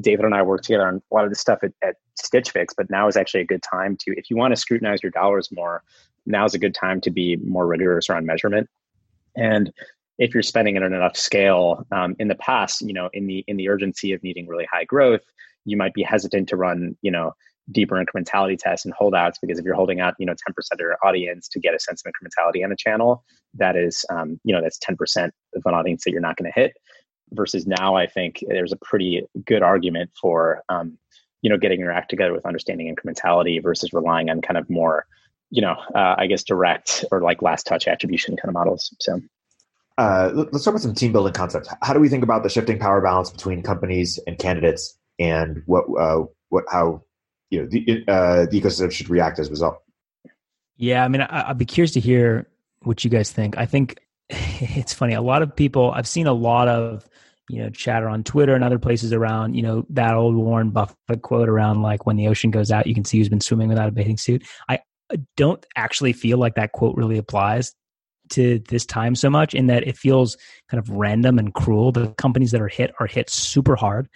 [0.00, 2.74] David and I work together on a lot of this stuff at, at Stitch Fix,
[2.74, 5.50] but now is actually a good time to, if you want to scrutinize your dollars
[5.52, 5.82] more,
[6.26, 8.68] now is a good time to be more rigorous around measurement.
[9.36, 9.72] And
[10.20, 13.44] if you're spending at an enough scale um, in the past you know in the
[13.48, 15.24] in the urgency of needing really high growth
[15.64, 17.32] you might be hesitant to run you know
[17.72, 20.96] deeper incrementality tests and holdouts because if you're holding out you know 10% of your
[21.04, 24.60] audience to get a sense of incrementality on a channel that is um, you know
[24.60, 26.72] that's 10% of an audience that you're not going to hit.
[27.32, 30.98] Versus now i think there's a pretty good argument for um,
[31.42, 35.06] you know getting your act together with understanding incrementality versus relying on kind of more
[35.48, 39.20] you know uh, i guess direct or like last touch attribution kind of models so
[40.00, 41.68] uh, let's talk about some team building concepts.
[41.82, 45.84] How do we think about the shifting power balance between companies and candidates, and what
[46.00, 47.02] uh, what how
[47.50, 49.76] you know the uh, the ecosystem should react as a result?
[50.78, 52.48] Yeah, I mean, I, I'd be curious to hear
[52.82, 53.58] what you guys think.
[53.58, 53.98] I think
[54.30, 55.12] it's funny.
[55.12, 57.06] A lot of people I've seen a lot of
[57.50, 61.20] you know chatter on Twitter and other places around you know that old Warren Buffett
[61.20, 63.90] quote around like when the ocean goes out, you can see who's been swimming without
[63.90, 64.46] a bathing suit.
[64.66, 64.78] I
[65.36, 67.74] don't actually feel like that quote really applies
[68.30, 70.36] to this time so much in that it feels
[70.68, 71.92] kind of random and cruel.
[71.92, 74.08] The companies that are hit are hit super hard,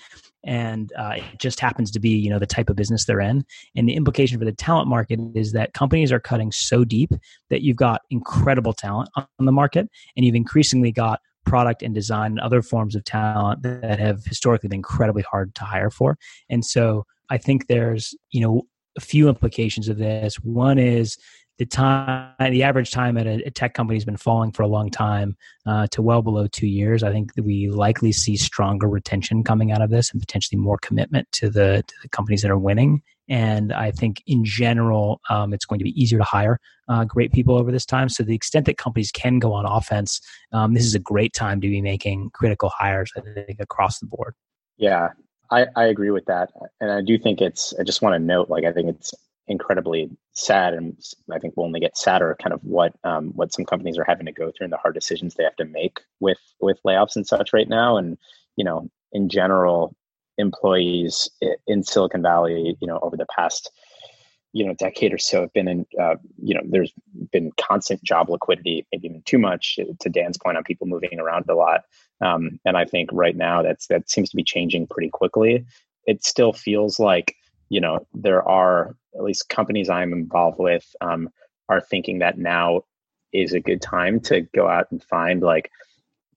[0.45, 3.45] and uh, it just happens to be you know the type of business they're in.
[3.77, 7.11] And the implication for the talent market is that companies are cutting so deep
[7.51, 12.33] that you've got incredible talent on the market, and you've increasingly got product and design
[12.33, 16.17] and other forms of talent that have historically been incredibly hard to hire for.
[16.49, 18.63] And so I think there's you know
[18.97, 20.37] a few implications of this.
[20.37, 21.17] One is
[21.59, 24.91] the time the average time at a, tech company has been falling for a long
[24.91, 25.37] time
[25.67, 27.03] uh, to well below two years.
[27.03, 31.31] I think we likely see stronger retention coming out of this and potentially more commitment
[31.33, 33.03] to the, to the companies that are winning.
[33.29, 37.33] And i think in general um, it's going to be easier to hire uh, great
[37.33, 38.09] people over this time.
[38.11, 40.21] So the extent that companies can go on offense
[40.53, 44.07] um, this is a great time to be making critical hires i think across the
[44.07, 44.35] board.
[44.77, 45.11] Yeah
[45.51, 46.51] I, I agree with that.
[46.81, 49.15] And i do think it's i just want to note like i think it's
[49.47, 50.97] incredibly sad, and
[51.31, 52.37] I think will only get sadder.
[52.41, 54.95] Kind of what um, what some companies are having to go through and the hard
[54.95, 57.97] decisions they have to make with with layoffs and such right now.
[57.97, 58.19] And
[58.57, 59.95] you know, in general,
[60.39, 61.29] employees
[61.67, 63.71] in Silicon Valley, you know, over the past
[64.55, 66.93] you know decade or so have been in uh, you know there's
[67.33, 71.45] been constant job liquidity maybe even too much to dan's point on people moving around
[71.51, 71.83] a lot
[72.21, 75.67] um, and i think right now that's that seems to be changing pretty quickly
[76.07, 77.35] it still feels like
[77.69, 81.29] you know there are at least companies i'm involved with um,
[81.69, 82.83] are thinking that now
[83.33, 85.71] is a good time to go out and find like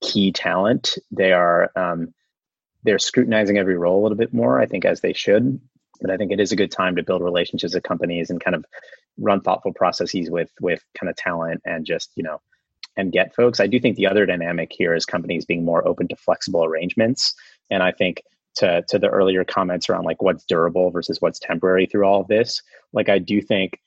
[0.02, 0.98] key talent.
[1.12, 2.14] They are um,
[2.84, 5.60] they're scrutinizing every role a little bit more i think as they should
[6.00, 8.56] but i think it is a good time to build relationships with companies and kind
[8.56, 8.66] of
[9.18, 12.40] run thoughtful processes with with kind of talent and just you know
[12.96, 13.60] and get folks.
[13.60, 17.36] I do think the other dynamic here is companies being more open to flexible arrangements
[17.70, 18.22] and i think
[18.58, 22.28] to to the earlier comments around like what's durable versus what's temporary through all of
[22.28, 22.62] this
[22.94, 23.80] like i do think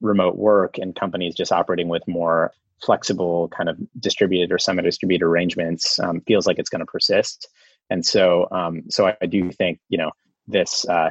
[0.00, 2.52] remote work and companies just operating with more
[2.82, 7.48] flexible kind of distributed or semi-distributed arrangements um, feels like it's going to persist.
[7.90, 10.12] And so um, so I, do think you know
[10.46, 11.10] this uh,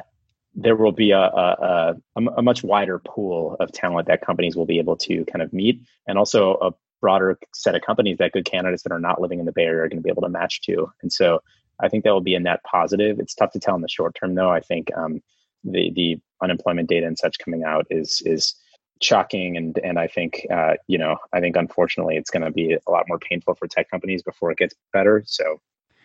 [0.54, 4.66] there will be a, a, a, a much wider pool of talent that companies will
[4.66, 6.70] be able to kind of meet and also a
[7.00, 9.84] broader set of companies that good candidates that are not living in the bay area
[9.84, 11.40] are going to be able to match to and so
[11.82, 13.18] I think that will be a net positive.
[13.18, 14.50] It's tough to tell in the short term, though.
[14.50, 15.22] I think um,
[15.64, 18.54] the the unemployment data and such coming out is is
[19.02, 22.74] shocking and and I think uh, you know I think unfortunately it's going to be
[22.74, 25.22] a lot more painful for tech companies before it gets better.
[25.26, 25.60] So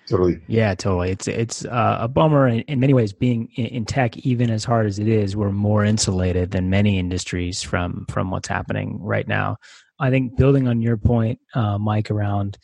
[0.08, 1.12] totally, yeah, totally.
[1.12, 3.14] It's it's uh, a bummer in, in, many ways.
[3.14, 6.98] Being in, in, tech, even as hard as it is, we're more insulated than many
[6.98, 9.58] industries from from what's happening right now.
[10.00, 12.58] I think building on your point, uh, Mike, around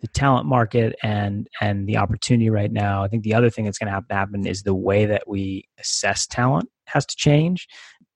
[0.00, 3.02] the talent market and and the opportunity right now.
[3.02, 5.28] I think the other thing that's going to have to happen is the way that
[5.28, 7.66] we assess talent has to change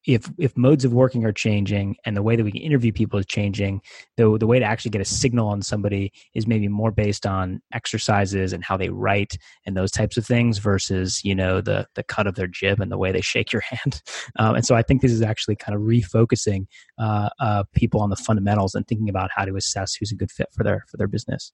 [0.06, 3.18] if if modes of working are changing and the way that we can interview people
[3.18, 3.80] is changing,
[4.16, 7.62] the the way to actually get a signal on somebody is maybe more based on
[7.72, 12.02] exercises and how they write and those types of things versus you know the the
[12.02, 14.02] cut of their jib and the way they shake your hand.
[14.38, 16.66] Um, and so I think this is actually kind of refocusing
[16.98, 20.30] uh, uh, people on the fundamentals and thinking about how to assess who's a good
[20.30, 21.52] fit for their for their business.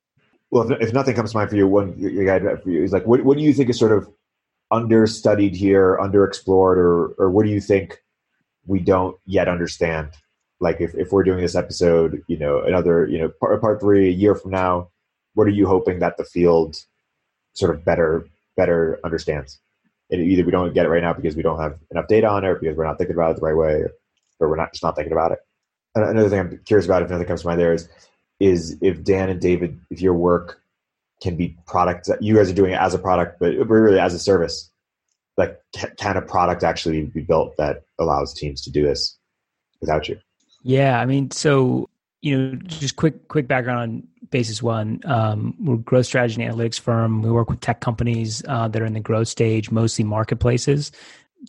[0.51, 2.93] Well, if, if nothing comes to mind for you, one your guide for you is
[2.93, 4.09] like, what what do you think is sort of
[4.71, 7.99] understudied here, underexplored, or or what do you think?
[8.69, 10.11] we don't yet understand.
[10.61, 14.09] Like if, if we're doing this episode, you know, another, you know, part, part three,
[14.09, 14.91] a year from now,
[15.35, 16.77] what are you hoping that the field
[17.55, 18.27] sort of better
[18.57, 19.59] better understands?
[20.11, 22.45] And either we don't get it right now because we don't have enough data on
[22.45, 23.85] it, or because we're not thinking about it the right way,
[24.41, 25.39] or we're not just not thinking about it.
[25.95, 27.89] Another thing I'm curious about, if nothing comes to mind, there is
[28.41, 30.61] is if Dan and David, if your work
[31.23, 34.19] can be product, you guys are doing it as a product, but really as a
[34.19, 34.71] service
[35.39, 35.59] like
[35.97, 39.17] can a product actually be built that allows teams to do this
[39.81, 40.19] without you?
[40.63, 41.89] Yeah i mean so
[42.21, 45.01] you know just quick quick background on basis one.
[45.07, 47.23] Um, we're a growth strategy and analytics firm.
[47.23, 50.93] We work with tech companies uh, that are in the growth stage mostly marketplaces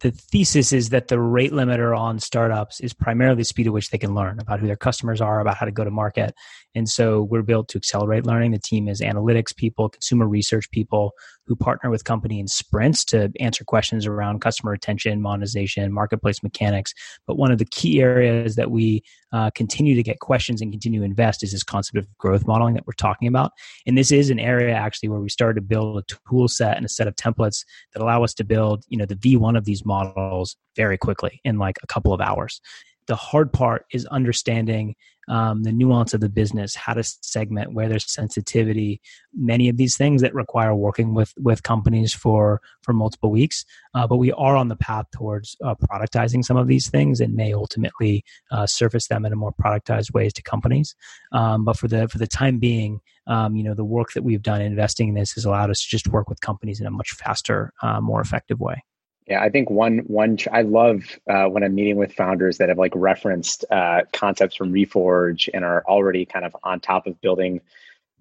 [0.01, 3.89] the thesis is that the rate limiter on startups is primarily the speed at which
[3.89, 6.33] they can learn about who their customers are, about how to go to market.
[6.75, 8.51] And so we're built to accelerate learning.
[8.51, 11.13] The team is analytics people, consumer research people
[11.49, 16.93] who partner with company in sprints to answer questions around customer retention, monetization, marketplace mechanics.
[17.25, 20.99] But one of the key areas that we uh, continue to get questions and continue
[20.99, 23.51] to invest is this concept of growth modeling that we're talking about.
[23.87, 26.85] And this is an area actually where we started to build a tool set and
[26.85, 29.83] a set of templates that allow us to build, you know, the V1 of these
[29.83, 32.61] models very quickly in like a couple of hours
[33.09, 34.95] the hard part is understanding
[35.29, 39.01] um, the nuance of the business, how to segment, where there's sensitivity,
[39.33, 43.65] many of these things that require working with with companies for for multiple weeks.
[43.95, 47.35] Uh, but we are on the path towards uh, productizing some of these things and
[47.35, 50.95] may ultimately uh, surface them in a more productized ways to companies.
[51.31, 54.43] Um, but for the for the time being, um, you know, the work that we've
[54.43, 57.11] done investing in this has allowed us to just work with companies in a much
[57.11, 58.83] faster, uh, more effective way.
[59.29, 62.79] Yeah, I think one one I love uh, when I'm meeting with founders that have
[62.79, 67.61] like referenced uh, concepts from Reforge and are already kind of on top of building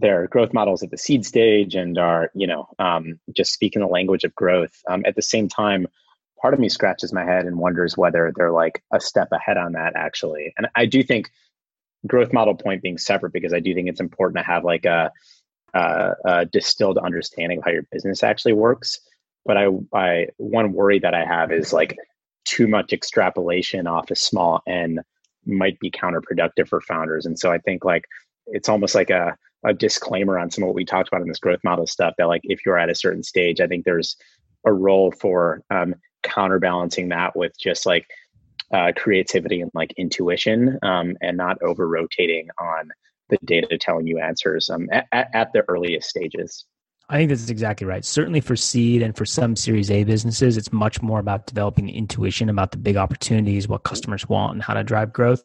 [0.00, 3.88] their growth models at the seed stage and are you know um, just speaking the
[3.88, 4.82] language of growth.
[4.86, 5.86] Um, at the same time,
[6.42, 9.72] part of me scratches my head and wonders whether they're like a step ahead on
[9.72, 10.52] that actually.
[10.58, 11.30] And I do think
[12.06, 15.10] growth model point being separate because I do think it's important to have like a,
[15.72, 19.00] a, a distilled understanding of how your business actually works
[19.44, 21.96] but I, I one worry that I have is like
[22.44, 25.00] too much extrapolation off a small n
[25.46, 27.26] might be counterproductive for founders.
[27.26, 28.04] And so I think like
[28.46, 31.38] it's almost like a, a disclaimer on some of what we talked about in this
[31.38, 34.16] growth model stuff that like if you're at a certain stage, I think there's
[34.64, 38.06] a role for um, counterbalancing that with just like
[38.72, 42.90] uh, creativity and like intuition um, and not over rotating on
[43.30, 46.64] the data telling you answers um, at, at the earliest stages.
[47.10, 48.04] I think that's exactly right.
[48.04, 52.50] Certainly for seed and for some Series A businesses, it's much more about developing intuition
[52.50, 55.42] about the big opportunities, what customers want, and how to drive growth.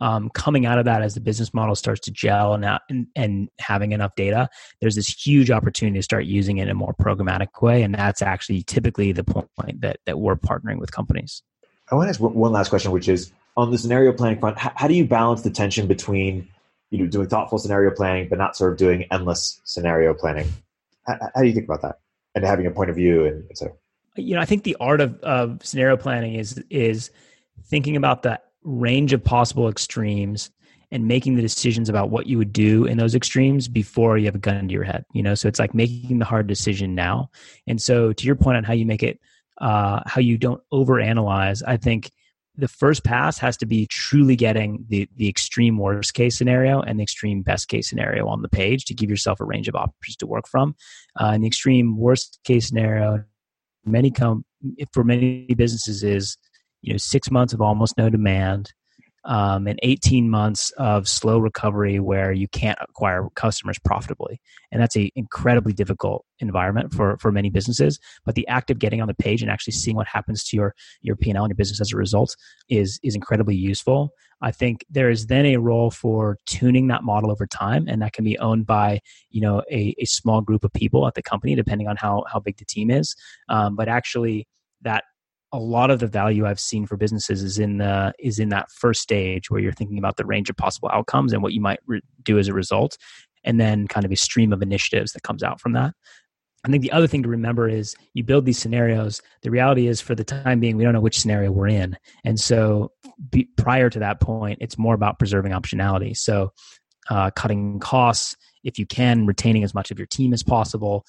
[0.00, 3.48] Um, coming out of that, as the business model starts to gel and, and, and
[3.60, 4.48] having enough data,
[4.80, 8.20] there's this huge opportunity to start using it in a more programmatic way, and that's
[8.20, 11.44] actually typically the point that that we're partnering with companies.
[11.92, 14.58] I want to ask one last question, which is on the scenario planning front.
[14.58, 16.48] How do you balance the tension between
[16.90, 20.48] you know doing thoughtful scenario planning, but not sort of doing endless scenario planning?
[21.06, 21.98] How, how do you think about that
[22.34, 23.76] and having a point of view and so?
[24.16, 27.10] You know, I think the art of, of scenario planning is is
[27.64, 30.50] thinking about the range of possible extremes
[30.90, 34.34] and making the decisions about what you would do in those extremes before you have
[34.34, 37.28] a gun to your head you know so it's like making the hard decision now
[37.66, 39.20] and so to your point on how you make it
[39.60, 42.10] uh, how you don't overanalyze i think
[42.56, 46.98] the first pass has to be truly getting the the extreme worst case scenario and
[46.98, 50.16] the extreme best case scenario on the page to give yourself a range of options
[50.16, 50.74] to work from.
[51.20, 53.24] Uh, and the extreme worst case scenario,
[53.84, 54.44] many come
[54.92, 56.36] for many businesses is
[56.82, 58.72] you know six months of almost no demand,
[59.24, 64.40] um, and 18 months of slow recovery where you can't acquire customers profitably.
[64.70, 67.98] And that's a incredibly difficult environment for, for many businesses.
[68.24, 70.74] But the act of getting on the page and actually seeing what happens to your,
[71.00, 72.36] your P&L and your business as a result
[72.68, 74.12] is, is incredibly useful.
[74.42, 78.12] I think there is then a role for tuning that model over time, and that
[78.12, 79.00] can be owned by
[79.30, 82.40] you know a, a small group of people at the company, depending on how how
[82.40, 83.16] big the team is.
[83.48, 84.46] Um, but actually,
[84.82, 85.04] that
[85.54, 88.72] a lot of the value I've seen for businesses is in the is in that
[88.72, 91.78] first stage where you're thinking about the range of possible outcomes and what you might
[91.86, 92.98] re- do as a result,
[93.44, 95.94] and then kind of a stream of initiatives that comes out from that.
[96.64, 99.22] I think the other thing to remember is you build these scenarios.
[99.42, 102.40] The reality is, for the time being, we don't know which scenario we're in, and
[102.40, 102.90] so
[103.30, 106.16] be, prior to that point, it's more about preserving optionality.
[106.16, 106.52] So,
[107.10, 108.34] uh, cutting costs
[108.64, 111.04] if you can, retaining as much of your team as possible,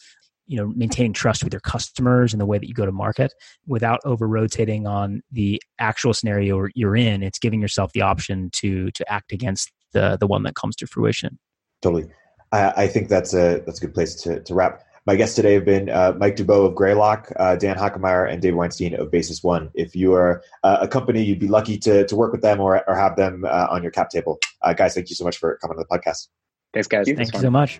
[0.48, 3.34] you know maintaining trust with your customers and the way that you go to market
[3.68, 8.92] without over rotating on the actual scenario you're in it's giving yourself the option to
[8.92, 11.40] to act against the the one that comes to fruition
[11.82, 12.06] totally
[12.52, 15.54] i, I think that's a that's a good place to, to wrap my guests today
[15.54, 19.44] have been uh, Mike Duboe of Greylock, uh, Dan Hockenmaier, and Dave Weinstein of Basis
[19.44, 19.70] One.
[19.76, 22.84] If you are uh, a company, you'd be lucky to, to work with them or,
[22.90, 24.40] or have them uh, on your cap table.
[24.64, 26.30] Uh, guys, thank you so much for coming on the podcast.
[26.74, 27.06] Thanks, guys.
[27.06, 27.80] Thank you so much.